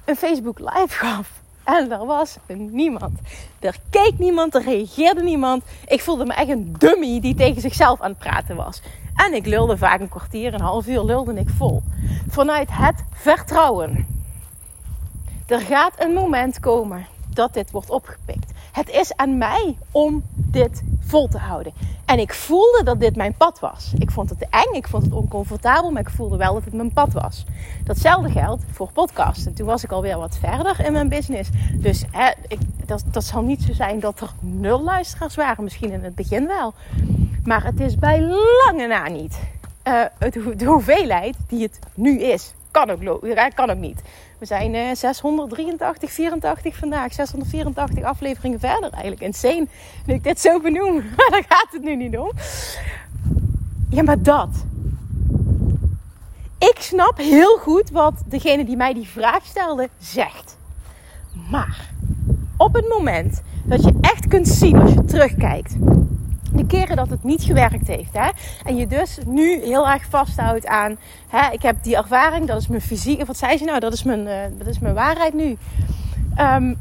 een 0.05 0.17
Facebook 0.17 0.59
live 0.59 0.95
gaf. 1.05 1.31
En 1.65 1.93
er 1.93 2.07
was 2.07 2.37
niemand. 2.49 3.19
Er 3.59 3.77
keek 3.91 4.19
niemand, 4.19 4.55
er 4.55 4.63
reageerde 4.63 5.23
niemand. 5.23 5.63
Ik 5.87 6.01
voelde 6.01 6.25
me 6.25 6.35
echt 6.35 6.49
een 6.49 6.75
dummy 6.79 7.21
die 7.21 7.35
tegen 7.35 7.61
zichzelf 7.61 8.01
aan 8.01 8.11
het 8.11 8.19
praten 8.19 8.57
was. 8.57 8.83
En 9.15 9.35
ik 9.35 9.47
lulde 9.47 9.77
vaak 9.77 10.01
een 10.01 10.09
kwartier, 10.09 10.55
een 10.55 10.61
half 10.61 10.87
uur 10.87 11.03
lulde 11.03 11.35
ik 11.35 11.49
vol. 11.57 11.83
Vanuit 12.29 12.69
het 12.73 13.05
vertrouwen. 13.13 14.07
Er 15.47 15.61
gaat 15.61 15.93
een 15.97 16.13
moment 16.13 16.61
komen 16.61 17.07
dat 17.39 17.55
dit 17.55 17.71
wordt 17.71 17.91
opgepikt. 17.91 18.53
Het 18.73 18.89
is 18.89 19.17
aan 19.17 19.39
mij 19.39 19.77
om 19.91 20.23
dit 20.35 20.83
vol 21.01 21.29
te 21.29 21.39
houden. 21.39 21.73
En 22.05 22.19
ik 22.19 22.35
voelde 22.35 22.81
dat 22.85 23.01
dit 23.01 23.17
mijn 23.17 23.35
pad 23.35 23.61
was. 23.61 23.93
Ik 23.99 24.11
vond 24.11 24.31
het 24.31 24.47
eng, 24.51 24.73
ik 24.73 24.89
vond 24.89 25.03
het 25.03 25.13
oncomfortabel, 25.13 25.91
maar 25.91 26.03
ik 26.03 26.11
voelde 26.11 26.37
wel 26.37 26.55
dat 26.55 26.65
het 26.65 26.73
mijn 26.73 26.93
pad 26.93 27.13
was. 27.13 27.45
Datzelfde 27.85 28.31
geldt 28.31 28.63
voor 28.71 28.91
podcasten. 28.93 29.55
Toen 29.55 29.67
was 29.67 29.85
ik 29.85 29.93
alweer 29.93 30.19
wat 30.19 30.39
verder 30.41 30.85
in 30.87 30.93
mijn 30.93 31.09
business. 31.09 31.51
Dus 31.73 32.05
hè, 32.11 32.31
ik, 32.49 32.59
dat, 32.87 33.05
dat 33.11 33.25
zal 33.25 33.43
niet 33.43 33.63
zo 33.63 33.73
zijn 33.73 34.01
dat 34.01 34.21
er 34.21 34.31
nul 34.41 34.83
luisteraars 34.83 35.35
waren. 35.35 35.65
Misschien 35.65 35.93
in 35.93 36.05
het 36.05 36.15
begin 36.15 36.47
wel. 36.47 36.75
Maar 37.45 37.65
het 37.65 37.81
is 37.81 37.95
bij 37.95 38.21
lange 38.21 38.87
na 38.87 39.09
niet 39.09 39.39
uh, 39.89 40.05
de 40.57 40.65
hoeveelheid 40.65 41.37
die 41.49 41.63
het 41.63 41.79
nu 41.95 42.21
is. 42.21 42.53
Kan 42.71 42.91
ook, 42.91 43.55
kan 43.55 43.71
ook 43.71 43.79
niet. 43.79 44.03
We 44.39 44.47
zijn 44.47 44.75
uh, 44.75 44.95
683, 44.95 46.11
84 46.11 46.77
vandaag. 46.77 47.13
684 47.13 48.05
afleveringen 48.05 48.61
verder 48.61 48.91
eigenlijk. 48.91 49.23
Insane. 49.23 49.67
Nu 50.07 50.15
ik 50.15 50.25
dit 50.25 50.41
zo 50.41 50.61
benoem. 50.61 50.95
Maar 51.17 51.29
daar 51.31 51.45
gaat 51.49 51.69
het 51.71 51.83
nu 51.83 51.97
niet 51.97 52.19
om. 52.19 52.31
Ja, 53.91 54.03
maar 54.03 54.23
dat. 54.23 54.49
Ik 56.59 56.77
snap 56.79 57.17
heel 57.17 57.57
goed 57.57 57.91
wat 57.91 58.15
degene 58.27 58.65
die 58.65 58.77
mij 58.77 58.95
die 58.95 59.09
vraag 59.09 59.45
stelde 59.45 59.89
zegt. 59.99 60.57
Maar 61.51 61.89
op 62.57 62.75
het 62.75 62.89
moment 62.89 63.43
dat 63.65 63.83
je 63.83 63.99
echt 64.01 64.29
kunt 64.29 64.49
zien 64.49 64.79
als 64.79 64.93
je 64.93 65.05
terugkijkt. 65.05 65.75
De 66.53 66.67
keren 66.67 66.97
dat 66.97 67.11
het 67.11 67.25
niet 67.25 67.43
gewerkt 67.43 67.87
heeft. 67.87 68.13
Hè, 68.13 68.29
en 68.65 68.77
je 68.77 68.87
dus 68.87 69.19
nu 69.27 69.61
heel 69.61 69.89
erg 69.89 70.07
vasthoudt 70.09 70.67
aan. 70.67 70.97
Hè, 71.29 71.53
ik 71.53 71.63
heb 71.63 71.77
die 71.83 71.97
ervaring, 71.97 72.47
dat 72.47 72.61
is 72.61 72.69
mijn 72.69 72.81
fysiek. 72.81 73.27
Wat 73.27 73.37
zei 73.37 73.59
ze 73.59 73.65
nou? 73.65 73.81
Dat 73.81 73.93
is 73.93 74.03
mijn, 74.03 74.27
uh, 74.27 74.59
dat 74.59 74.67
is 74.67 74.79
mijn 74.79 74.95
waarheid 74.95 75.35
nu. 75.35 75.57
Um, 76.41 76.79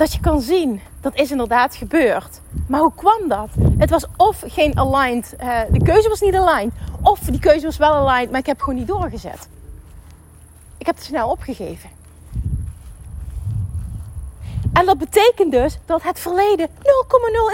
dat 0.00 0.12
je 0.12 0.20
kan 0.20 0.40
zien, 0.40 0.80
dat 1.00 1.14
is 1.14 1.30
inderdaad 1.30 1.74
gebeurd. 1.74 2.40
Maar 2.66 2.80
hoe 2.80 2.94
kwam 2.94 3.28
dat? 3.28 3.48
Het 3.78 3.90
was 3.90 4.06
of 4.16 4.44
geen 4.46 4.78
aligned, 4.78 5.34
uh, 5.40 5.60
de 5.70 5.82
keuze 5.82 6.08
was 6.08 6.20
niet 6.20 6.34
aligned. 6.34 6.74
Of 7.02 7.18
die 7.18 7.40
keuze 7.40 7.66
was 7.66 7.76
wel 7.76 7.92
aligned, 7.92 8.30
maar 8.30 8.40
ik 8.40 8.46
heb 8.46 8.60
gewoon 8.60 8.78
niet 8.78 8.88
doorgezet. 8.88 9.48
Ik 10.78 10.86
heb 10.86 10.94
het 10.94 11.04
snel 11.04 11.30
opgegeven. 11.30 11.90
En 14.72 14.86
dat 14.86 14.98
betekent 14.98 15.52
dus 15.52 15.78
dat 15.84 16.02
het 16.02 16.20
verleden 16.20 16.68
0,0 16.68 16.74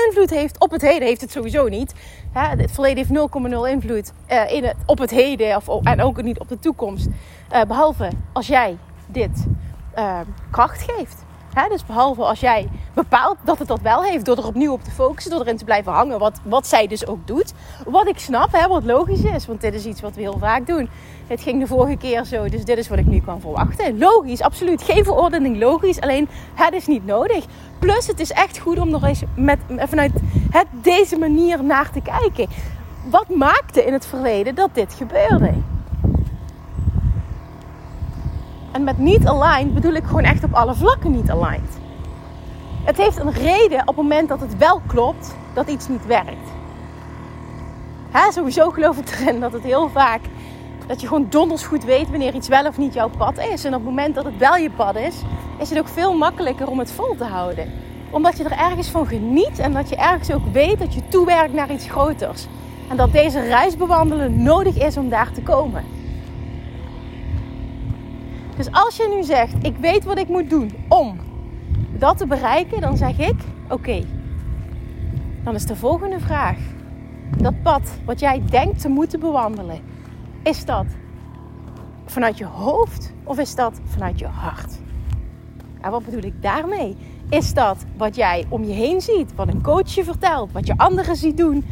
invloed 0.06 0.30
heeft 0.30 0.60
op 0.60 0.70
het 0.70 0.82
heden. 0.82 1.08
Heeft 1.08 1.20
het 1.20 1.30
sowieso 1.30 1.68
niet. 1.68 1.94
Het 2.32 2.70
verleden 2.70 3.06
heeft 3.06 3.66
0,0 3.68 3.70
invloed 3.70 4.12
in 4.48 4.64
het, 4.64 4.76
op 4.86 4.98
het 4.98 5.10
heden 5.10 5.56
of, 5.56 5.84
en 5.84 6.02
ook 6.02 6.22
niet 6.22 6.38
op 6.38 6.48
de 6.48 6.58
toekomst. 6.58 7.06
Uh, 7.06 7.62
behalve 7.62 8.10
als 8.32 8.46
jij 8.46 8.78
dit 9.06 9.46
uh, 9.98 10.20
kracht 10.50 10.82
geeft. 10.90 11.24
Dus 11.64 11.86
behalve 11.86 12.22
als 12.22 12.40
jij 12.40 12.68
bepaalt 12.94 13.36
dat 13.44 13.58
het 13.58 13.68
dat 13.68 13.80
wel 13.80 14.02
heeft, 14.02 14.24
door 14.24 14.36
er 14.36 14.46
opnieuw 14.46 14.72
op 14.72 14.84
te 14.84 14.90
focussen, 14.90 15.30
door 15.30 15.40
erin 15.40 15.56
te 15.56 15.64
blijven 15.64 15.92
hangen, 15.92 16.18
wat, 16.18 16.40
wat 16.42 16.66
zij 16.66 16.86
dus 16.86 17.06
ook 17.06 17.26
doet. 17.26 17.52
Wat 17.86 18.08
ik 18.08 18.18
snap, 18.18 18.52
hè, 18.52 18.68
wat 18.68 18.84
logisch 18.84 19.22
is, 19.22 19.46
want 19.46 19.60
dit 19.60 19.74
is 19.74 19.84
iets 19.84 20.00
wat 20.00 20.14
we 20.14 20.20
heel 20.20 20.38
vaak 20.38 20.66
doen. 20.66 20.88
Het 21.26 21.40
ging 21.40 21.60
de 21.60 21.66
vorige 21.66 21.96
keer 21.96 22.24
zo, 22.24 22.48
dus 22.48 22.64
dit 22.64 22.78
is 22.78 22.88
wat 22.88 22.98
ik 22.98 23.06
nu 23.06 23.20
kan 23.20 23.40
verwachten. 23.40 23.98
Logisch, 23.98 24.40
absoluut. 24.40 24.82
Geen 24.82 25.04
veroordeling, 25.04 25.58
logisch. 25.58 26.00
Alleen 26.00 26.28
het 26.54 26.72
is 26.74 26.86
niet 26.86 27.06
nodig. 27.06 27.44
Plus, 27.78 28.06
het 28.06 28.20
is 28.20 28.32
echt 28.32 28.58
goed 28.58 28.78
om 28.78 28.94
er 28.94 29.04
eens 29.04 29.22
met, 29.36 29.58
vanuit 29.68 30.12
het, 30.50 30.66
deze 30.82 31.18
manier 31.18 31.64
naar 31.64 31.90
te 31.90 32.00
kijken. 32.00 32.48
Wat 33.10 33.28
maakte 33.28 33.84
in 33.84 33.92
het 33.92 34.06
verleden 34.06 34.54
dat 34.54 34.70
dit 34.72 34.94
gebeurde? 34.94 35.54
En 38.76 38.84
met 38.84 38.98
niet 38.98 39.26
aligned 39.26 39.74
bedoel 39.74 39.92
ik 39.92 40.04
gewoon 40.04 40.22
echt 40.22 40.44
op 40.44 40.52
alle 40.52 40.74
vlakken 40.74 41.10
niet 41.10 41.30
aligned. 41.30 41.78
Het 42.84 42.96
heeft 42.96 43.18
een 43.18 43.32
reden 43.32 43.80
op 43.80 43.86
het 43.86 43.96
moment 43.96 44.28
dat 44.28 44.40
het 44.40 44.56
wel 44.56 44.80
klopt 44.86 45.34
dat 45.54 45.68
iets 45.68 45.88
niet 45.88 46.06
werkt. 46.06 46.50
Hè, 48.10 48.32
sowieso 48.32 48.70
geloof 48.70 48.98
ik 48.98 49.10
erin 49.10 49.40
dat 49.40 49.52
het 49.52 49.62
heel 49.62 49.88
vaak 49.88 50.20
dat 50.86 51.00
je 51.00 51.06
gewoon 51.06 51.26
donders 51.28 51.62
goed 51.62 51.84
weet 51.84 52.10
wanneer 52.10 52.34
iets 52.34 52.48
wel 52.48 52.66
of 52.66 52.78
niet 52.78 52.94
jouw 52.94 53.10
pad 53.18 53.38
is. 53.38 53.64
En 53.64 53.74
op 53.74 53.80
het 53.80 53.88
moment 53.88 54.14
dat 54.14 54.24
het 54.24 54.36
wel 54.36 54.56
je 54.56 54.70
pad 54.70 54.96
is, 54.96 55.14
is 55.58 55.70
het 55.70 55.78
ook 55.78 55.88
veel 55.88 56.16
makkelijker 56.16 56.68
om 56.68 56.78
het 56.78 56.90
vol 56.90 57.14
te 57.18 57.24
houden. 57.24 57.72
Omdat 58.10 58.36
je 58.36 58.44
er 58.44 58.58
ergens 58.58 58.88
van 58.88 59.06
geniet 59.06 59.58
en 59.58 59.72
dat 59.72 59.88
je 59.88 59.96
ergens 59.96 60.32
ook 60.32 60.52
weet 60.52 60.78
dat 60.78 60.94
je 60.94 61.08
toewerkt 61.08 61.52
naar 61.52 61.70
iets 61.70 61.90
groters. 61.90 62.46
En 62.88 62.96
dat 62.96 63.12
deze 63.12 63.40
reis 63.40 63.76
bewandelen 63.76 64.42
nodig 64.42 64.76
is 64.78 64.96
om 64.96 65.08
daar 65.08 65.32
te 65.32 65.42
komen. 65.42 65.95
Dus 68.56 68.72
als 68.72 68.96
je 68.96 69.14
nu 69.14 69.22
zegt, 69.22 69.54
ik 69.62 69.76
weet 69.76 70.04
wat 70.04 70.18
ik 70.18 70.28
moet 70.28 70.50
doen 70.50 70.70
om 70.88 71.18
dat 71.98 72.18
te 72.18 72.26
bereiken, 72.26 72.80
dan 72.80 72.96
zeg 72.96 73.18
ik, 73.18 73.34
oké. 73.70 74.04
Dan 75.44 75.54
is 75.54 75.66
de 75.66 75.76
volgende 75.76 76.20
vraag. 76.20 76.58
Dat 77.38 77.62
pad 77.62 77.90
wat 78.04 78.20
jij 78.20 78.42
denkt 78.50 78.80
te 78.80 78.88
moeten 78.88 79.20
bewandelen, 79.20 79.80
is 80.42 80.64
dat 80.64 80.86
vanuit 82.04 82.38
je 82.38 82.44
hoofd 82.44 83.12
of 83.24 83.38
is 83.38 83.54
dat 83.54 83.80
vanuit 83.84 84.18
je 84.18 84.26
hart? 84.26 84.78
En 85.80 85.90
wat 85.90 86.04
bedoel 86.04 86.22
ik 86.22 86.42
daarmee? 86.42 86.96
Is 87.28 87.54
dat 87.54 87.84
wat 87.96 88.16
jij 88.16 88.44
om 88.48 88.64
je 88.64 88.72
heen 88.72 89.00
ziet, 89.00 89.34
wat 89.34 89.48
een 89.48 89.62
coach 89.62 89.94
je 89.94 90.04
vertelt, 90.04 90.52
wat 90.52 90.66
je 90.66 90.76
anderen 90.76 91.16
ziet 91.16 91.36
doen? 91.36 91.64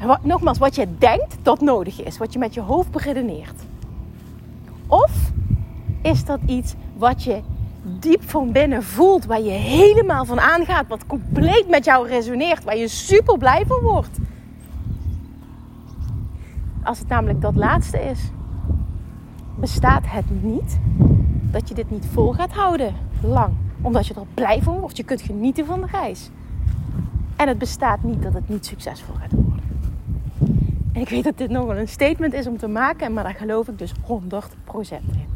Wat, 0.00 0.24
nogmaals, 0.24 0.58
wat 0.58 0.74
je 0.74 0.86
denkt 0.98 1.36
dat 1.42 1.60
nodig 1.60 2.02
is, 2.02 2.18
wat 2.18 2.32
je 2.32 2.38
met 2.38 2.54
je 2.54 2.60
hoofd 2.60 2.90
beredeneert. 2.90 3.62
Is 6.06 6.24
dat 6.24 6.40
iets 6.46 6.74
wat 6.96 7.22
je 7.22 7.40
diep 7.82 8.22
van 8.22 8.52
binnen 8.52 8.82
voelt, 8.82 9.24
waar 9.24 9.40
je 9.40 9.50
helemaal 9.50 10.24
van 10.24 10.40
aangaat, 10.40 10.86
wat 10.88 11.06
compleet 11.06 11.68
met 11.68 11.84
jou 11.84 12.08
resoneert, 12.08 12.64
waar 12.64 12.76
je 12.76 12.88
super 12.88 13.38
blij 13.38 13.64
van 13.66 13.80
wordt? 13.80 14.18
Als 16.82 16.98
het 16.98 17.08
namelijk 17.08 17.40
dat 17.40 17.54
laatste 17.54 18.00
is, 18.00 18.18
bestaat 19.54 20.02
het 20.06 20.42
niet 20.42 20.78
dat 21.50 21.68
je 21.68 21.74
dit 21.74 21.90
niet 21.90 22.06
vol 22.12 22.32
gaat 22.32 22.52
houden 22.52 22.94
lang. 23.22 23.52
Omdat 23.80 24.06
je 24.06 24.14
er 24.14 24.26
blij 24.34 24.62
van 24.62 24.78
wordt. 24.78 24.96
Je 24.96 25.04
kunt 25.04 25.20
genieten 25.20 25.66
van 25.66 25.80
de 25.80 25.86
reis. 25.92 26.30
En 27.36 27.48
het 27.48 27.58
bestaat 27.58 28.02
niet 28.02 28.22
dat 28.22 28.32
het 28.32 28.48
niet 28.48 28.66
succesvol 28.66 29.14
gaat 29.14 29.32
worden. 29.32 29.64
En 30.92 31.00
ik 31.00 31.08
weet 31.08 31.24
dat 31.24 31.38
dit 31.38 31.50
nog 31.50 31.66
wel 31.66 31.76
een 31.76 31.88
statement 31.88 32.32
is 32.32 32.46
om 32.46 32.56
te 32.56 32.68
maken, 32.68 33.12
maar 33.12 33.24
daar 33.24 33.34
geloof 33.34 33.68
ik 33.68 33.78
dus 33.78 33.92
100% 33.92 33.94
in. 35.12 35.35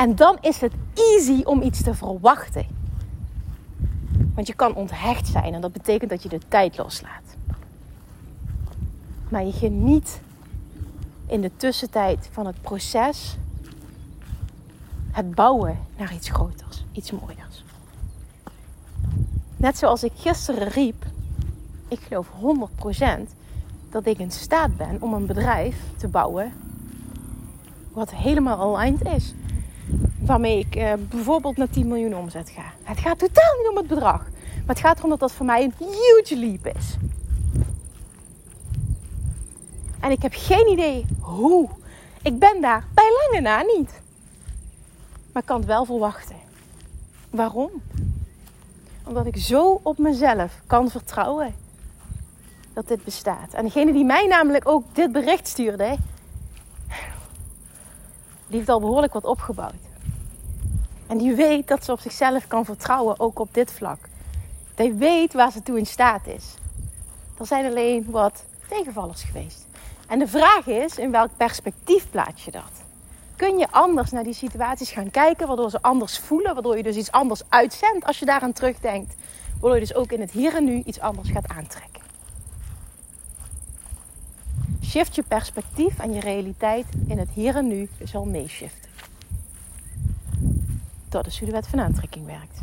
En 0.00 0.14
dan 0.14 0.38
is 0.40 0.60
het 0.60 0.72
easy 0.94 1.42
om 1.42 1.62
iets 1.62 1.82
te 1.82 1.94
verwachten. 1.94 2.66
Want 4.34 4.46
je 4.46 4.54
kan 4.54 4.74
onthecht 4.74 5.26
zijn 5.26 5.54
en 5.54 5.60
dat 5.60 5.72
betekent 5.72 6.10
dat 6.10 6.22
je 6.22 6.28
de 6.28 6.40
tijd 6.48 6.76
loslaat. 6.76 7.36
Maar 9.28 9.44
je 9.44 9.52
geniet 9.52 10.20
in 11.26 11.40
de 11.40 11.50
tussentijd 11.56 12.28
van 12.32 12.46
het 12.46 12.60
proces, 12.60 13.36
het 15.10 15.34
bouwen 15.34 15.78
naar 15.96 16.14
iets 16.14 16.28
groters, 16.28 16.84
iets 16.92 17.10
mooiers. 17.10 17.64
Net 19.56 19.78
zoals 19.78 20.02
ik 20.02 20.12
gisteren 20.14 20.68
riep, 20.68 21.04
ik 21.88 22.00
geloof 22.00 22.28
100% 23.28 23.34
dat 23.90 24.06
ik 24.06 24.18
in 24.18 24.30
staat 24.30 24.76
ben 24.76 25.02
om 25.02 25.14
een 25.14 25.26
bedrijf 25.26 25.76
te 25.96 26.08
bouwen 26.08 26.52
wat 27.92 28.10
helemaal 28.10 28.76
aligned 28.76 29.06
is 29.06 29.34
waarmee 30.20 30.58
ik 30.58 30.76
eh, 30.76 30.92
bijvoorbeeld 30.98 31.56
naar 31.56 31.70
10 31.70 31.88
miljoen 31.88 32.16
omzet 32.16 32.50
ga. 32.50 32.72
Het 32.82 32.98
gaat 32.98 33.18
totaal 33.18 33.56
niet 33.58 33.68
om 33.70 33.76
het 33.76 33.86
bedrag. 33.86 34.22
Maar 34.66 34.74
het 34.76 34.80
gaat 34.80 34.98
erom 34.98 35.10
dat 35.10 35.20
dat 35.20 35.32
voor 35.32 35.46
mij 35.46 35.64
een 35.64 35.74
huge 35.78 36.36
leap 36.36 36.66
is. 36.76 36.96
En 40.00 40.10
ik 40.10 40.22
heb 40.22 40.32
geen 40.34 40.68
idee 40.68 41.06
hoe. 41.20 41.68
Ik 42.22 42.38
ben 42.38 42.60
daar 42.60 42.84
bij 42.94 43.10
lange 43.20 43.40
na 43.40 43.62
niet. 43.62 44.00
Maar 45.32 45.42
ik 45.42 45.48
kan 45.48 45.56
het 45.56 45.66
wel 45.66 45.84
verwachten. 45.84 46.36
Waarom? 47.30 47.70
Omdat 49.04 49.26
ik 49.26 49.36
zo 49.36 49.80
op 49.82 49.98
mezelf 49.98 50.60
kan 50.66 50.90
vertrouwen 50.90 51.54
dat 52.72 52.88
dit 52.88 53.04
bestaat. 53.04 53.52
En 53.52 53.64
degene 53.64 53.92
die 53.92 54.04
mij 54.04 54.26
namelijk 54.26 54.68
ook 54.68 54.84
dit 54.92 55.12
bericht 55.12 55.48
stuurde, 55.48 55.96
die 58.46 58.58
heeft 58.58 58.68
al 58.68 58.80
behoorlijk 58.80 59.12
wat 59.12 59.24
opgebouwd. 59.24 59.89
En 61.10 61.18
die 61.18 61.34
weet 61.34 61.68
dat 61.68 61.84
ze 61.84 61.92
op 61.92 62.00
zichzelf 62.00 62.46
kan 62.46 62.64
vertrouwen, 62.64 63.20
ook 63.20 63.38
op 63.38 63.54
dit 63.54 63.72
vlak. 63.72 63.98
Die 64.74 64.92
weet 64.92 65.32
waar 65.32 65.52
ze 65.52 65.62
toe 65.62 65.78
in 65.78 65.86
staat 65.86 66.26
is. 66.26 66.54
Er 67.38 67.46
zijn 67.46 67.66
alleen 67.66 68.10
wat 68.10 68.44
tegenvallers 68.68 69.22
geweest. 69.22 69.66
En 70.08 70.18
de 70.18 70.28
vraag 70.28 70.66
is, 70.66 70.98
in 70.98 71.10
welk 71.10 71.30
perspectief 71.36 72.10
plaats 72.10 72.44
je 72.44 72.50
dat? 72.50 72.70
Kun 73.36 73.58
je 73.58 73.70
anders 73.70 74.10
naar 74.10 74.24
die 74.24 74.34
situaties 74.34 74.90
gaan 74.90 75.10
kijken, 75.10 75.46
waardoor 75.46 75.70
ze 75.70 75.82
anders 75.82 76.18
voelen, 76.18 76.54
waardoor 76.54 76.76
je 76.76 76.82
dus 76.82 76.96
iets 76.96 77.12
anders 77.12 77.42
uitzendt 77.48 78.06
als 78.06 78.18
je 78.18 78.24
daaraan 78.24 78.52
terugdenkt. 78.52 79.14
Waardoor 79.50 79.74
je 79.74 79.86
dus 79.86 79.94
ook 79.94 80.12
in 80.12 80.20
het 80.20 80.30
hier 80.30 80.54
en 80.54 80.64
nu 80.64 80.82
iets 80.84 81.00
anders 81.00 81.30
gaat 81.30 81.48
aantrekken. 81.48 82.02
Shift 84.84 85.14
je 85.14 85.22
perspectief 85.22 85.98
en 85.98 86.12
je 86.12 86.20
realiteit 86.20 86.86
in 87.06 87.18
het 87.18 87.30
hier 87.34 87.56
en 87.56 87.68
nu 87.68 87.88
zal 88.04 88.24
meeshiften. 88.24 88.89
Dat 91.10 91.26
is 91.26 91.38
hoe 91.38 91.46
de 91.46 91.54
wet 91.54 91.66
van 91.66 91.80
aantrekking 91.80 92.26
werkt. 92.26 92.58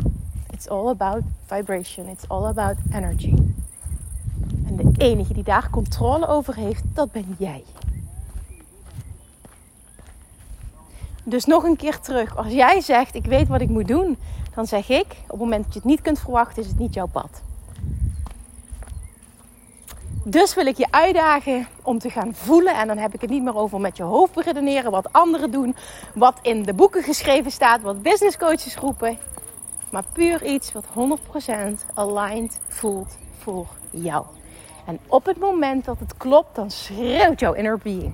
It's 0.49 0.67
all 0.67 0.87
about 0.87 1.21
vibration. 1.45 2.07
It's 2.07 2.27
all 2.27 2.45
about 2.45 2.75
energy. 2.91 3.33
En 4.65 4.75
de 4.75 4.91
enige 4.97 5.33
die 5.33 5.43
daar 5.43 5.69
controle 5.69 6.27
over 6.27 6.55
heeft, 6.55 6.83
dat 6.93 7.11
ben 7.11 7.35
jij. 7.37 7.63
Dus 11.23 11.45
nog 11.45 11.63
een 11.63 11.75
keer 11.75 11.99
terug. 11.99 12.37
Als 12.37 12.51
jij 12.51 12.81
zegt, 12.81 13.15
ik 13.15 13.25
weet 13.25 13.47
wat 13.47 13.61
ik 13.61 13.69
moet 13.69 13.87
doen, 13.87 14.17
dan 14.55 14.67
zeg 14.67 14.89
ik, 14.89 15.05
op 15.23 15.29
het 15.29 15.39
moment 15.39 15.63
dat 15.63 15.73
je 15.73 15.79
het 15.79 15.87
niet 15.87 16.01
kunt 16.01 16.19
verwachten, 16.19 16.63
is 16.63 16.67
het 16.67 16.79
niet 16.79 16.93
jouw 16.93 17.07
pad. 17.07 17.41
Dus 20.29 20.53
wil 20.53 20.65
ik 20.65 20.77
je 20.77 20.87
uitdagen 20.89 21.67
om 21.83 21.99
te 21.99 22.09
gaan 22.09 22.33
voelen. 22.35 22.75
En 22.75 22.87
dan 22.87 22.97
heb 22.97 23.13
ik 23.13 23.21
het 23.21 23.29
niet 23.29 23.43
meer 23.43 23.55
over 23.55 23.79
met 23.79 23.97
je 23.97 24.03
hoofd 24.03 24.33
beredeneren. 24.33 24.91
Wat 24.91 25.13
anderen 25.13 25.51
doen. 25.51 25.75
Wat 26.13 26.39
in 26.41 26.63
de 26.63 26.73
boeken 26.73 27.03
geschreven 27.03 27.51
staat. 27.51 27.81
Wat 27.81 28.01
business 28.01 28.37
coaches 28.37 28.75
roepen. 28.75 29.17
Maar 29.91 30.03
puur 30.13 30.43
iets 30.43 30.71
wat 30.71 30.85
100% 30.85 31.93
aligned 31.93 32.59
voelt 32.67 33.17
voor 33.37 33.67
jou. 33.89 34.25
En 34.85 34.99
op 35.07 35.25
het 35.25 35.39
moment 35.39 35.85
dat 35.85 35.99
het 35.99 36.17
klopt, 36.17 36.55
dan 36.55 36.71
schreeuwt 36.71 37.39
jouw 37.39 37.53
inner 37.53 37.77
being. 37.77 38.13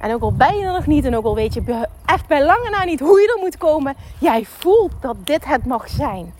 En 0.00 0.14
ook 0.14 0.22
al 0.22 0.32
ben 0.32 0.56
je 0.56 0.64
er 0.64 0.72
nog 0.72 0.86
niet 0.86 1.04
en 1.04 1.16
ook 1.16 1.24
al 1.24 1.34
weet 1.34 1.54
je 1.54 1.88
echt 2.04 2.26
bij 2.26 2.44
lange 2.44 2.70
na 2.70 2.84
niet 2.84 3.00
hoe 3.00 3.20
je 3.20 3.34
er 3.34 3.40
moet 3.40 3.56
komen, 3.56 3.96
jij 4.20 4.44
voelt 4.44 4.92
dat 5.00 5.16
dit 5.24 5.44
het 5.44 5.66
mag 5.66 5.88
zijn. 5.88 6.34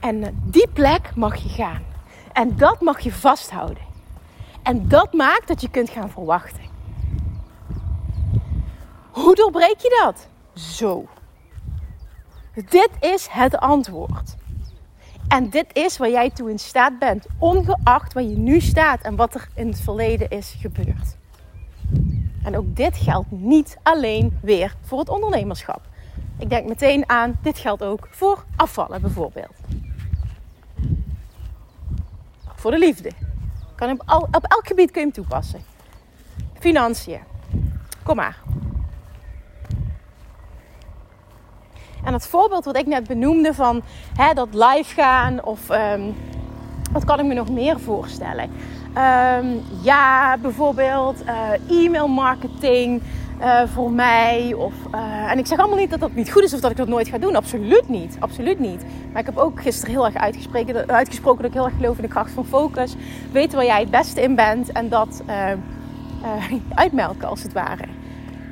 En 0.00 0.40
die 0.44 0.68
plek 0.72 1.10
mag 1.14 1.36
je 1.36 1.48
gaan. 1.48 1.88
En 2.38 2.56
dat 2.56 2.80
mag 2.80 3.00
je 3.00 3.12
vasthouden. 3.12 3.82
En 4.62 4.88
dat 4.88 5.12
maakt 5.12 5.48
dat 5.48 5.60
je 5.60 5.70
kunt 5.70 5.90
gaan 5.90 6.10
verwachten. 6.10 6.62
Hoe 9.10 9.34
doorbreek 9.34 9.78
je 9.78 10.02
dat? 10.04 10.28
Zo. 10.54 11.08
Dit 12.54 12.90
is 13.00 13.28
het 13.30 13.56
antwoord. 13.56 14.36
En 15.28 15.50
dit 15.50 15.66
is 15.72 15.96
waar 15.96 16.10
jij 16.10 16.30
toe 16.30 16.50
in 16.50 16.58
staat 16.58 16.98
bent, 16.98 17.26
ongeacht 17.38 18.12
waar 18.12 18.22
je 18.22 18.36
nu 18.36 18.60
staat 18.60 19.00
en 19.00 19.16
wat 19.16 19.34
er 19.34 19.48
in 19.54 19.68
het 19.68 19.80
verleden 19.80 20.30
is 20.30 20.56
gebeurd. 20.60 21.16
En 22.42 22.56
ook 22.56 22.76
dit 22.76 22.96
geldt 22.96 23.30
niet 23.30 23.78
alleen 23.82 24.38
weer 24.42 24.74
voor 24.80 24.98
het 24.98 25.08
ondernemerschap. 25.08 25.80
Ik 26.38 26.48
denk 26.48 26.68
meteen 26.68 27.08
aan, 27.08 27.38
dit 27.42 27.58
geldt 27.58 27.82
ook 27.82 28.08
voor 28.10 28.44
afvallen 28.56 29.00
bijvoorbeeld. 29.00 29.56
Voor 32.58 32.70
de 32.70 32.78
liefde. 32.78 33.10
Kan 33.74 33.90
op, 33.90 34.28
op 34.30 34.44
elk 34.44 34.66
gebied 34.66 34.90
kun 34.90 35.00
je 35.00 35.06
hem 35.06 35.14
toepassen. 35.14 35.60
Financiën. 36.58 37.20
Kom 38.02 38.16
maar. 38.16 38.38
En 42.04 42.12
het 42.12 42.26
voorbeeld 42.26 42.64
wat 42.64 42.76
ik 42.76 42.86
net 42.86 43.06
benoemde 43.06 43.54
van 43.54 43.82
hè, 44.16 44.34
dat 44.34 44.48
live 44.52 44.94
gaan 44.94 45.44
of 45.44 45.70
um, 45.70 46.16
wat 46.92 47.04
kan 47.04 47.18
ik 47.18 47.24
me 47.24 47.34
nog 47.34 47.50
meer 47.50 47.80
voorstellen? 47.80 48.50
Um, 48.96 49.62
ja, 49.82 50.36
bijvoorbeeld 50.38 51.22
uh, 51.24 51.84
e-mail 51.84 52.08
marketing 52.08 53.02
uh, 53.40 53.62
voor 53.66 53.90
mij. 53.90 54.54
Of, 54.56 54.74
uh, 54.94 55.30
en 55.30 55.38
ik 55.38 55.46
zeg 55.46 55.58
allemaal 55.58 55.78
niet 55.78 55.90
dat 55.90 56.00
dat 56.00 56.14
niet 56.14 56.32
goed 56.32 56.42
is 56.42 56.54
of 56.54 56.60
dat 56.60 56.70
ik 56.70 56.76
dat 56.76 56.88
nooit 56.88 57.08
ga 57.08 57.18
doen. 57.18 57.36
Absoluut 57.36 57.88
niet. 57.88 58.16
Absoluut 58.18 58.58
niet. 58.58 58.84
Maar 59.12 59.20
ik 59.20 59.26
heb 59.26 59.36
ook 59.36 59.62
gisteren 59.62 59.94
heel 59.94 60.04
erg 60.04 60.14
uitgesproken, 60.14 60.88
uitgesproken 60.88 61.42
dat 61.42 61.50
ik 61.50 61.56
heel 61.56 61.66
erg 61.66 61.76
geloof 61.76 61.96
in 61.96 62.02
de 62.02 62.08
kracht 62.08 62.30
van 62.30 62.44
focus. 62.44 62.94
Weten 63.32 63.56
waar 63.56 63.66
jij 63.66 63.80
het 63.80 63.90
beste 63.90 64.22
in 64.22 64.34
bent 64.34 64.72
en 64.72 64.88
dat 64.88 65.22
uitmelken 66.74 67.28
als 67.28 67.42
het 67.42 67.52
ware. 67.52 67.84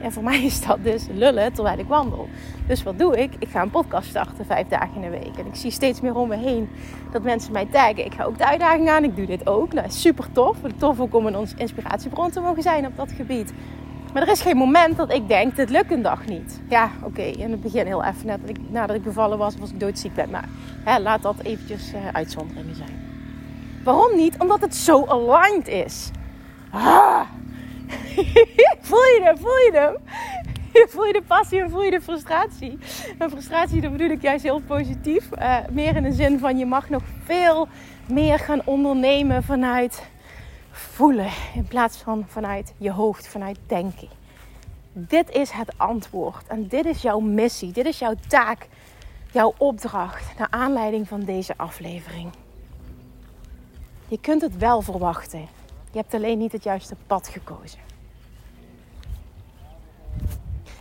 En 0.00 0.12
voor 0.12 0.22
mij 0.30 0.42
is 0.44 0.66
dat 0.66 0.78
dus 0.82 1.06
lullen 1.12 1.52
terwijl 1.52 1.78
ik 1.78 1.88
wandel. 1.88 2.28
Dus 2.66 2.82
wat 2.82 2.98
doe 2.98 3.16
ik? 3.16 3.32
Ik 3.38 3.48
ga 3.48 3.62
een 3.62 3.70
podcast 3.70 4.08
starten 4.08 4.46
vijf 4.46 4.68
dagen 4.68 4.94
in 4.94 5.00
de 5.00 5.18
week. 5.18 5.36
En 5.38 5.46
ik 5.46 5.54
zie 5.54 5.70
steeds 5.70 6.00
meer 6.00 6.16
om 6.16 6.28
me 6.28 6.36
heen 6.36 6.68
dat 7.12 7.22
mensen 7.22 7.52
mij 7.52 7.66
taggen. 7.66 8.04
Ik 8.04 8.14
ga 8.14 8.24
ook 8.24 8.38
de 8.38 8.46
uitdaging 8.46 8.88
aan. 8.88 9.04
Ik 9.04 9.16
doe 9.16 9.26
dit 9.26 9.46
ook. 9.46 9.72
Nou, 9.72 9.90
super 9.90 10.32
tof. 10.32 10.56
Tof 10.76 11.00
ook 11.00 11.14
om 11.14 11.26
een 11.26 11.48
inspiratiebron 11.56 12.30
te 12.30 12.40
mogen 12.40 12.62
zijn 12.62 12.86
op 12.86 12.96
dat 12.96 13.12
gebied. 13.12 13.52
Maar 14.16 14.26
er 14.26 14.32
is 14.32 14.40
geen 14.40 14.56
moment 14.56 14.96
dat 14.96 15.12
ik 15.12 15.28
denk, 15.28 15.56
dit 15.56 15.70
lukt 15.70 15.90
een 15.90 16.02
dag 16.02 16.26
niet. 16.26 16.60
Ja, 16.68 16.90
oké, 17.02 17.22
in 17.22 17.50
het 17.50 17.60
begin 17.60 17.86
heel 17.86 18.04
even 18.04 18.26
net 18.26 18.70
nadat 18.70 18.96
ik 18.96 19.02
bevallen 19.02 19.38
was, 19.38 19.56
was 19.56 19.70
ik 19.70 19.80
doodziek. 19.80 20.30
Maar 20.30 20.48
hè, 20.84 20.98
laat 20.98 21.22
dat 21.22 21.34
eventjes 21.42 21.92
uh, 21.92 22.08
uitzonderingen 22.12 22.74
zijn. 22.74 22.90
Waarom 23.84 24.16
niet? 24.16 24.34
Omdat 24.38 24.60
het 24.60 24.74
zo 24.74 25.04
aligned 25.06 25.68
is. 25.68 26.10
Ah. 26.70 27.20
voel 28.88 28.98
je 28.98 29.20
hem? 29.22 29.38
Voel 29.38 29.56
je 29.56 29.70
hem? 29.72 29.96
voel 30.92 31.04
je 31.04 31.12
de 31.12 31.22
passie 31.26 31.60
en 31.60 31.70
voel 31.70 31.82
je 31.82 31.90
de 31.90 32.00
frustratie. 32.00 32.78
En 33.18 33.30
frustratie, 33.30 33.80
dat 33.80 33.92
bedoel 33.92 34.10
ik 34.10 34.22
juist 34.22 34.42
heel 34.42 34.60
positief. 34.60 35.28
Uh, 35.38 35.56
meer 35.70 35.96
in 35.96 36.02
de 36.02 36.12
zin 36.12 36.38
van 36.38 36.58
je 36.58 36.66
mag 36.66 36.88
nog 36.88 37.02
veel 37.24 37.68
meer 38.08 38.38
gaan 38.38 38.60
ondernemen 38.64 39.42
vanuit 39.42 40.02
voelen. 40.96 41.30
In 41.54 41.64
plaats 41.64 41.96
van 41.96 42.24
vanuit 42.28 42.74
je 42.76 42.90
hoofd, 42.90 43.28
vanuit 43.28 43.58
denken. 43.66 44.08
Dit 44.92 45.30
is 45.30 45.50
het 45.50 45.78
antwoord. 45.78 46.46
En 46.46 46.68
dit 46.68 46.84
is 46.84 47.02
jouw 47.02 47.20
missie. 47.20 47.72
Dit 47.72 47.86
is 47.86 47.98
jouw 47.98 48.14
taak. 48.28 48.68
Jouw 49.32 49.54
opdracht. 49.58 50.38
Naar 50.38 50.46
aanleiding 50.50 51.08
van 51.08 51.20
deze 51.20 51.54
aflevering. 51.56 52.30
Je 54.08 54.20
kunt 54.20 54.42
het 54.42 54.56
wel 54.56 54.80
verwachten. 54.80 55.40
Je 55.92 55.98
hebt 55.98 56.14
alleen 56.14 56.38
niet 56.38 56.52
het 56.52 56.64
juiste 56.64 56.96
pad 57.06 57.28
gekozen. 57.28 57.78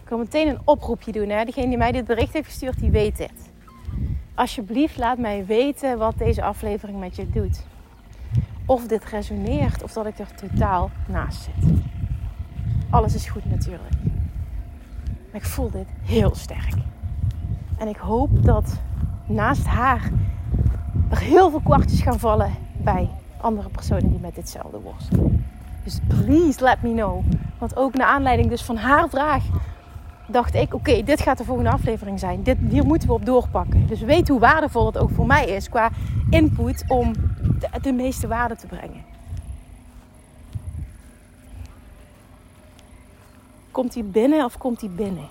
Ik 0.04 0.10
wil 0.10 0.17
meteen 0.17 0.47
een 0.47 0.62
oproepje 0.63 1.12
doen. 1.12 1.30
Hè? 1.30 1.45
Degene 1.45 1.67
die 1.67 1.78
mij 1.78 1.91
dit 1.91 2.06
bericht 2.06 2.34
heeft 2.34 2.47
gestuurd, 2.47 2.80
die 2.80 2.91
weet 2.91 3.17
dit. 3.17 3.51
Alsjeblieft, 4.36 4.97
laat 4.97 5.17
mij 5.17 5.45
weten 5.45 5.97
wat 5.97 6.17
deze 6.17 6.43
aflevering 6.43 6.99
met 6.99 7.15
je 7.15 7.30
doet. 7.30 7.63
Of 8.65 8.88
dit 8.88 9.06
resoneert 9.06 9.84
of 9.84 9.93
dat 9.93 10.06
ik 10.06 10.19
er 10.19 10.36
totaal 10.36 10.89
naast 11.08 11.41
zit. 11.41 11.73
Alles 12.89 13.15
is 13.15 13.28
goed 13.28 13.45
natuurlijk. 13.45 13.93
Maar 15.32 15.41
ik 15.41 15.45
voel 15.45 15.71
dit 15.71 15.88
heel 16.04 16.36
sterk. 16.36 16.73
En 17.78 17.88
ik 17.88 17.97
hoop 17.97 18.43
dat 18.43 18.80
naast 19.25 19.65
haar 19.65 20.12
er 21.10 21.19
heel 21.19 21.49
veel 21.49 21.62
kwartjes 21.63 22.01
gaan 22.01 22.19
vallen 22.19 22.51
bij 22.78 23.10
andere 23.41 23.69
personen 23.69 24.10
die 24.10 24.19
met 24.19 24.36
ditzelfde 24.36 24.80
worstelen. 24.80 25.45
Dus 25.84 25.99
please 26.08 26.63
let 26.63 26.82
me 26.82 26.93
know. 26.93 27.23
Want 27.58 27.75
ook 27.75 27.93
naar 27.93 28.08
aanleiding 28.08 28.49
dus 28.49 28.63
van 28.63 28.78
haar 28.78 29.10
vraag 29.10 29.43
dacht 30.28 30.56
ik, 30.56 30.73
oké, 30.73 31.04
dit 31.04 31.21
gaat 31.21 31.38
de 31.38 31.43
volgende 31.43 31.69
aflevering 31.69 32.19
zijn. 32.19 32.43
Dit, 32.43 32.58
hier 32.69 32.86
moeten 32.86 33.08
we 33.08 33.13
op 33.13 33.25
doorpakken. 33.25 33.88
Dus 33.88 34.01
weet 34.01 34.28
hoe 34.28 34.39
waardevol 34.39 34.86
het 34.86 34.97
ook 34.97 35.12
voor 35.12 35.25
mij 35.25 35.45
is 35.45 35.69
qua 35.69 35.89
input 36.30 36.84
om 36.88 37.13
de, 37.71 37.80
de 37.82 37.93
meeste 37.93 38.28
waarde 38.28 38.56
te 38.56 38.67
brengen. 38.67 39.04
Komt 43.71 43.93
hij 43.93 44.06
binnen 44.06 44.45
of 44.45 44.58
komt 44.58 44.82
hij 44.82 44.89
binnen? 44.89 45.28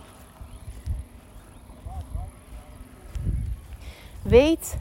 Weet 4.22 4.76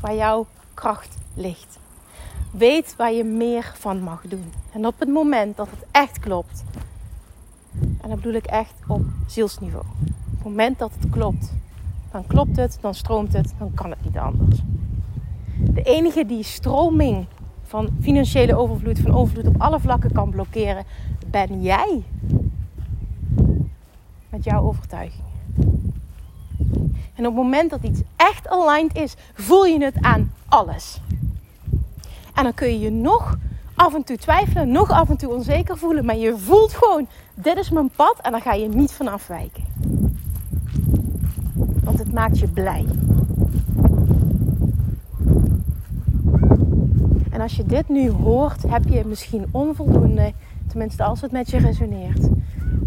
waar 0.00 0.14
jouw 0.14 0.46
kracht 0.74 1.16
ligt. 1.34 1.78
Weet 2.50 2.96
waar 2.96 3.12
je 3.12 3.24
meer 3.24 3.72
van 3.74 4.00
mag 4.00 4.22
doen. 4.22 4.52
En 4.72 4.86
op 4.86 4.98
het 4.98 5.08
moment 5.08 5.56
dat 5.56 5.70
het 5.70 5.84
echt 5.90 6.18
klopt, 6.18 6.64
en 7.80 8.08
dat 8.08 8.16
bedoel 8.16 8.32
ik 8.32 8.46
echt 8.46 8.74
op 8.86 9.02
zielsniveau. 9.26 9.84
Op 9.84 10.34
het 10.34 10.44
moment 10.44 10.78
dat 10.78 10.90
het 11.00 11.10
klopt, 11.10 11.52
dan 12.10 12.26
klopt 12.26 12.56
het, 12.56 12.78
dan 12.80 12.94
stroomt 12.94 13.32
het, 13.32 13.54
dan 13.58 13.74
kan 13.74 13.90
het 13.90 14.04
niet 14.04 14.18
anders. 14.18 14.58
De 15.60 15.82
enige 15.82 16.26
die 16.26 16.42
stroming 16.42 17.26
van 17.62 17.88
financiële 18.00 18.56
overvloed, 18.56 18.98
van 18.98 19.14
overvloed 19.14 19.46
op 19.46 19.60
alle 19.60 19.80
vlakken 19.80 20.12
kan 20.12 20.30
blokkeren, 20.30 20.84
ben 21.26 21.62
jij. 21.62 22.02
Met 24.30 24.44
jouw 24.44 24.62
overtuiging. 24.62 25.22
En 27.14 27.26
op 27.26 27.34
het 27.34 27.42
moment 27.42 27.70
dat 27.70 27.82
iets 27.82 28.00
echt 28.16 28.48
aligned 28.48 28.96
is, 28.96 29.14
voel 29.34 29.64
je 29.64 29.84
het 29.84 30.00
aan 30.00 30.32
alles. 30.48 31.00
En 32.34 32.42
dan 32.42 32.54
kun 32.54 32.68
je 32.68 32.78
je 32.78 32.90
nog 32.90 33.36
af 33.74 33.94
en 33.94 34.04
toe 34.04 34.16
twijfelen, 34.16 34.72
nog 34.72 34.90
af 34.90 35.08
en 35.08 35.16
toe 35.16 35.34
onzeker 35.34 35.78
voelen, 35.78 36.04
maar 36.04 36.16
je 36.16 36.38
voelt 36.38 36.74
gewoon, 36.74 37.06
dit 37.34 37.56
is 37.56 37.70
mijn 37.70 37.90
pad 37.96 38.18
en 38.22 38.32
daar 38.32 38.40
ga 38.40 38.52
je 38.52 38.68
niet 38.68 38.92
van 38.92 39.08
afwijken. 39.08 39.64
Want 41.82 41.98
het 41.98 42.12
maakt 42.12 42.38
je 42.38 42.48
blij. 42.48 42.84
En 47.38 47.44
als 47.44 47.56
je 47.56 47.66
dit 47.66 47.88
nu 47.88 48.10
hoort, 48.10 48.62
heb 48.62 48.84
je 48.84 49.04
misschien 49.06 49.46
onvoldoende, 49.50 50.32
tenminste 50.66 51.04
als 51.04 51.20
het 51.20 51.32
met 51.32 51.50
je 51.50 51.58
resoneert, 51.58 52.28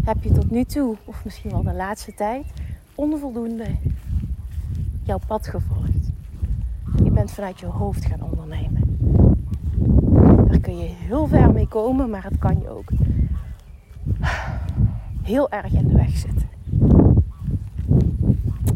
heb 0.04 0.22
je 0.22 0.32
tot 0.32 0.50
nu 0.50 0.64
toe, 0.64 0.96
of 1.04 1.24
misschien 1.24 1.50
wel 1.50 1.62
de 1.62 1.72
laatste 1.72 2.14
tijd, 2.14 2.46
onvoldoende 2.94 3.64
jouw 5.02 5.18
pad 5.26 5.46
gevolgd. 5.46 6.10
Je 7.04 7.10
bent 7.10 7.30
vanuit 7.30 7.60
je 7.60 7.66
hoofd 7.66 8.04
gaan 8.04 8.22
ondernemen. 8.22 8.98
Daar 10.48 10.60
kun 10.60 10.78
je 10.78 10.88
heel 10.88 11.26
ver 11.26 11.52
mee 11.52 11.68
komen, 11.68 12.10
maar 12.10 12.24
het 12.24 12.38
kan 12.38 12.58
je 12.60 12.70
ook 12.70 12.90
heel 15.22 15.50
erg 15.50 15.72
in 15.72 15.88
de 15.88 15.94
weg 15.94 16.10
zitten. 16.10 16.48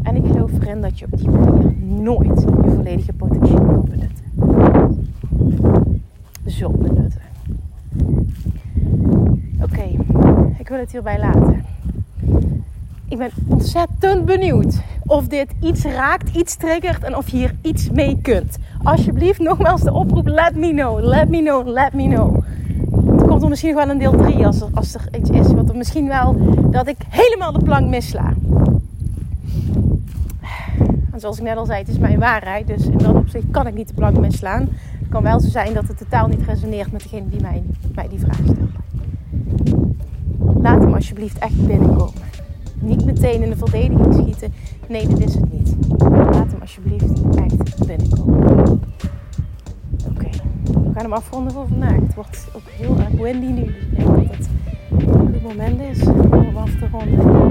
En 0.02 0.16
ik 0.16 0.26
geloof 0.26 0.52
erin 0.52 0.80
dat 0.80 0.98
je 0.98 1.04
op 1.04 1.18
die 1.18 1.30
manier 1.30 1.72
nooit 2.02 2.40
je 2.40 2.70
volledige 2.70 3.12
potentieel 3.12 3.64
benutten. 3.64 4.05
Zult 6.46 6.78
benutten. 6.78 7.20
Oké, 9.62 9.82
ik 10.58 10.68
wil 10.68 10.78
het 10.78 10.92
hierbij 10.92 11.18
laten. 11.18 11.64
Ik 13.08 13.18
ben 13.18 13.30
ontzettend 13.46 14.24
benieuwd 14.24 14.80
of 15.06 15.28
dit 15.28 15.54
iets 15.60 15.84
raakt, 15.84 16.36
iets 16.36 16.56
triggert 16.56 17.02
en 17.02 17.16
of 17.16 17.28
je 17.28 17.36
hier 17.36 17.54
iets 17.62 17.90
mee 17.90 18.18
kunt. 18.22 18.58
Alsjeblieft, 18.82 19.38
nogmaals 19.38 19.82
de 19.82 19.92
oproep: 19.92 20.26
let 20.26 20.56
me 20.56 20.70
know, 20.70 21.04
let 21.04 21.28
me 21.28 21.42
know, 21.42 21.66
let 21.66 21.92
me 21.92 22.08
know. 22.08 22.44
Er 23.20 23.26
komt 23.26 23.42
er 23.42 23.48
misschien 23.48 23.74
wel 23.74 23.88
een 23.88 23.98
deel 23.98 24.16
3 24.16 24.46
als 24.46 24.60
er, 24.60 24.68
als 24.74 24.94
er 24.94 25.08
iets 25.18 25.30
is. 25.30 25.52
Want 25.52 25.68
er 25.68 25.76
misschien 25.76 26.08
wel 26.08 26.36
dat 26.70 26.88
ik 26.88 26.96
helemaal 27.08 27.52
de 27.52 27.64
plank 27.64 27.88
missla. 27.88 28.34
En 31.12 31.20
zoals 31.20 31.38
ik 31.38 31.44
net 31.44 31.56
al 31.56 31.66
zei, 31.66 31.78
het 31.78 31.88
is 31.88 31.98
mijn 31.98 32.18
waarheid. 32.18 32.66
Dus 32.66 32.86
in 32.86 32.98
dat 32.98 33.14
opzicht 33.14 33.44
kan 33.50 33.66
ik 33.66 33.74
niet 33.74 33.88
de 33.88 33.94
plank 33.94 34.18
misslaan. 34.18 34.68
Het 35.06 35.14
kan 35.14 35.24
wel 35.24 35.40
zo 35.40 35.48
zijn 35.48 35.74
dat 35.74 35.88
het 35.88 35.98
totaal 35.98 36.26
niet 36.26 36.42
resoneert 36.46 36.92
met 36.92 37.02
degene 37.02 37.28
die 37.28 37.40
mij, 37.40 37.62
die 38.08 38.18
vraag 38.18 38.40
stelt. 38.42 38.70
Laat 40.62 40.82
hem 40.82 40.94
alsjeblieft 40.94 41.38
echt 41.38 41.66
binnenkomen. 41.66 42.22
Niet 42.80 43.04
meteen 43.04 43.42
in 43.42 43.50
de 43.50 43.56
verdediging 43.56 44.14
schieten. 44.14 44.52
Nee, 44.88 45.06
dat 45.08 45.20
is 45.20 45.34
het 45.34 45.52
niet. 45.52 45.76
Laat 45.98 46.50
hem 46.50 46.60
alsjeblieft 46.60 47.36
echt 47.36 47.86
binnenkomen. 47.86 48.80
Oké, 50.08 50.30
we 50.64 50.90
gaan 50.94 51.02
hem 51.02 51.12
afronden 51.12 51.52
voor 51.52 51.66
vandaag. 51.68 52.00
Het 52.00 52.14
wordt 52.14 52.46
ook 52.52 52.68
heel 52.70 52.98
erg 52.98 53.10
windy 53.10 53.46
nu. 53.46 53.62
Ik 53.62 53.96
denk 53.96 54.06
dat 54.16 54.36
het 54.36 54.48
een 54.90 55.08
goed 55.08 55.42
moment 55.42 55.80
is 55.80 56.06
om 56.06 56.56
af 56.56 56.70
te 56.70 56.88
ronden. 56.92 57.42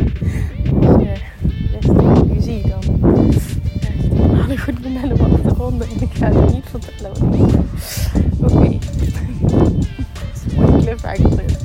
Als 0.81 1.85
je 1.85 1.93
dit 1.93 2.33
nu 2.33 2.41
ziet, 2.41 2.67
dan 2.67 2.83
helemaal 4.35 4.49
een 4.49 4.59
goed 4.59 4.83
moment 5.19 5.47
te 5.47 5.53
ronden. 5.57 5.87
En 5.89 6.01
ik 6.01 6.13
ga 6.13 6.31
het 6.31 6.53
niet 6.53 6.65
vertellen. 6.69 7.33
Oké. 8.41 8.53
Okay. 8.53 8.79
Mooie 10.55 10.81
cliffhanger 10.81 11.35
dit. 11.35 11.57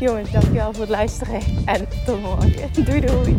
Jongens, 0.00 0.30
dankjewel 0.30 0.72
voor 0.72 0.80
het 0.80 0.90
luisteren 0.90 1.40
en 1.64 1.88
tot 2.06 2.20
morgen. 2.20 2.70
Doei 2.84 3.00
doei. 3.00 3.36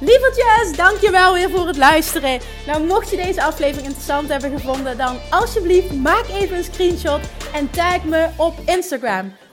Lievertjes, 0.00 0.76
dankjewel 0.76 1.34
weer 1.34 1.50
voor 1.50 1.66
het 1.66 1.76
luisteren. 1.76 2.40
Nou, 2.66 2.84
mocht 2.86 3.10
je 3.10 3.16
deze 3.16 3.42
aflevering 3.42 3.86
interessant 3.86 4.28
hebben 4.28 4.50
gevonden, 4.50 4.96
dan 4.96 5.16
alsjeblieft 5.30 5.94
maak 5.94 6.24
even 6.28 6.56
een 6.56 6.64
screenshot 6.64 7.20
en 7.52 7.70
tag 7.70 8.04
me 8.04 8.28
op 8.36 8.54
Instagram. 8.66 9.32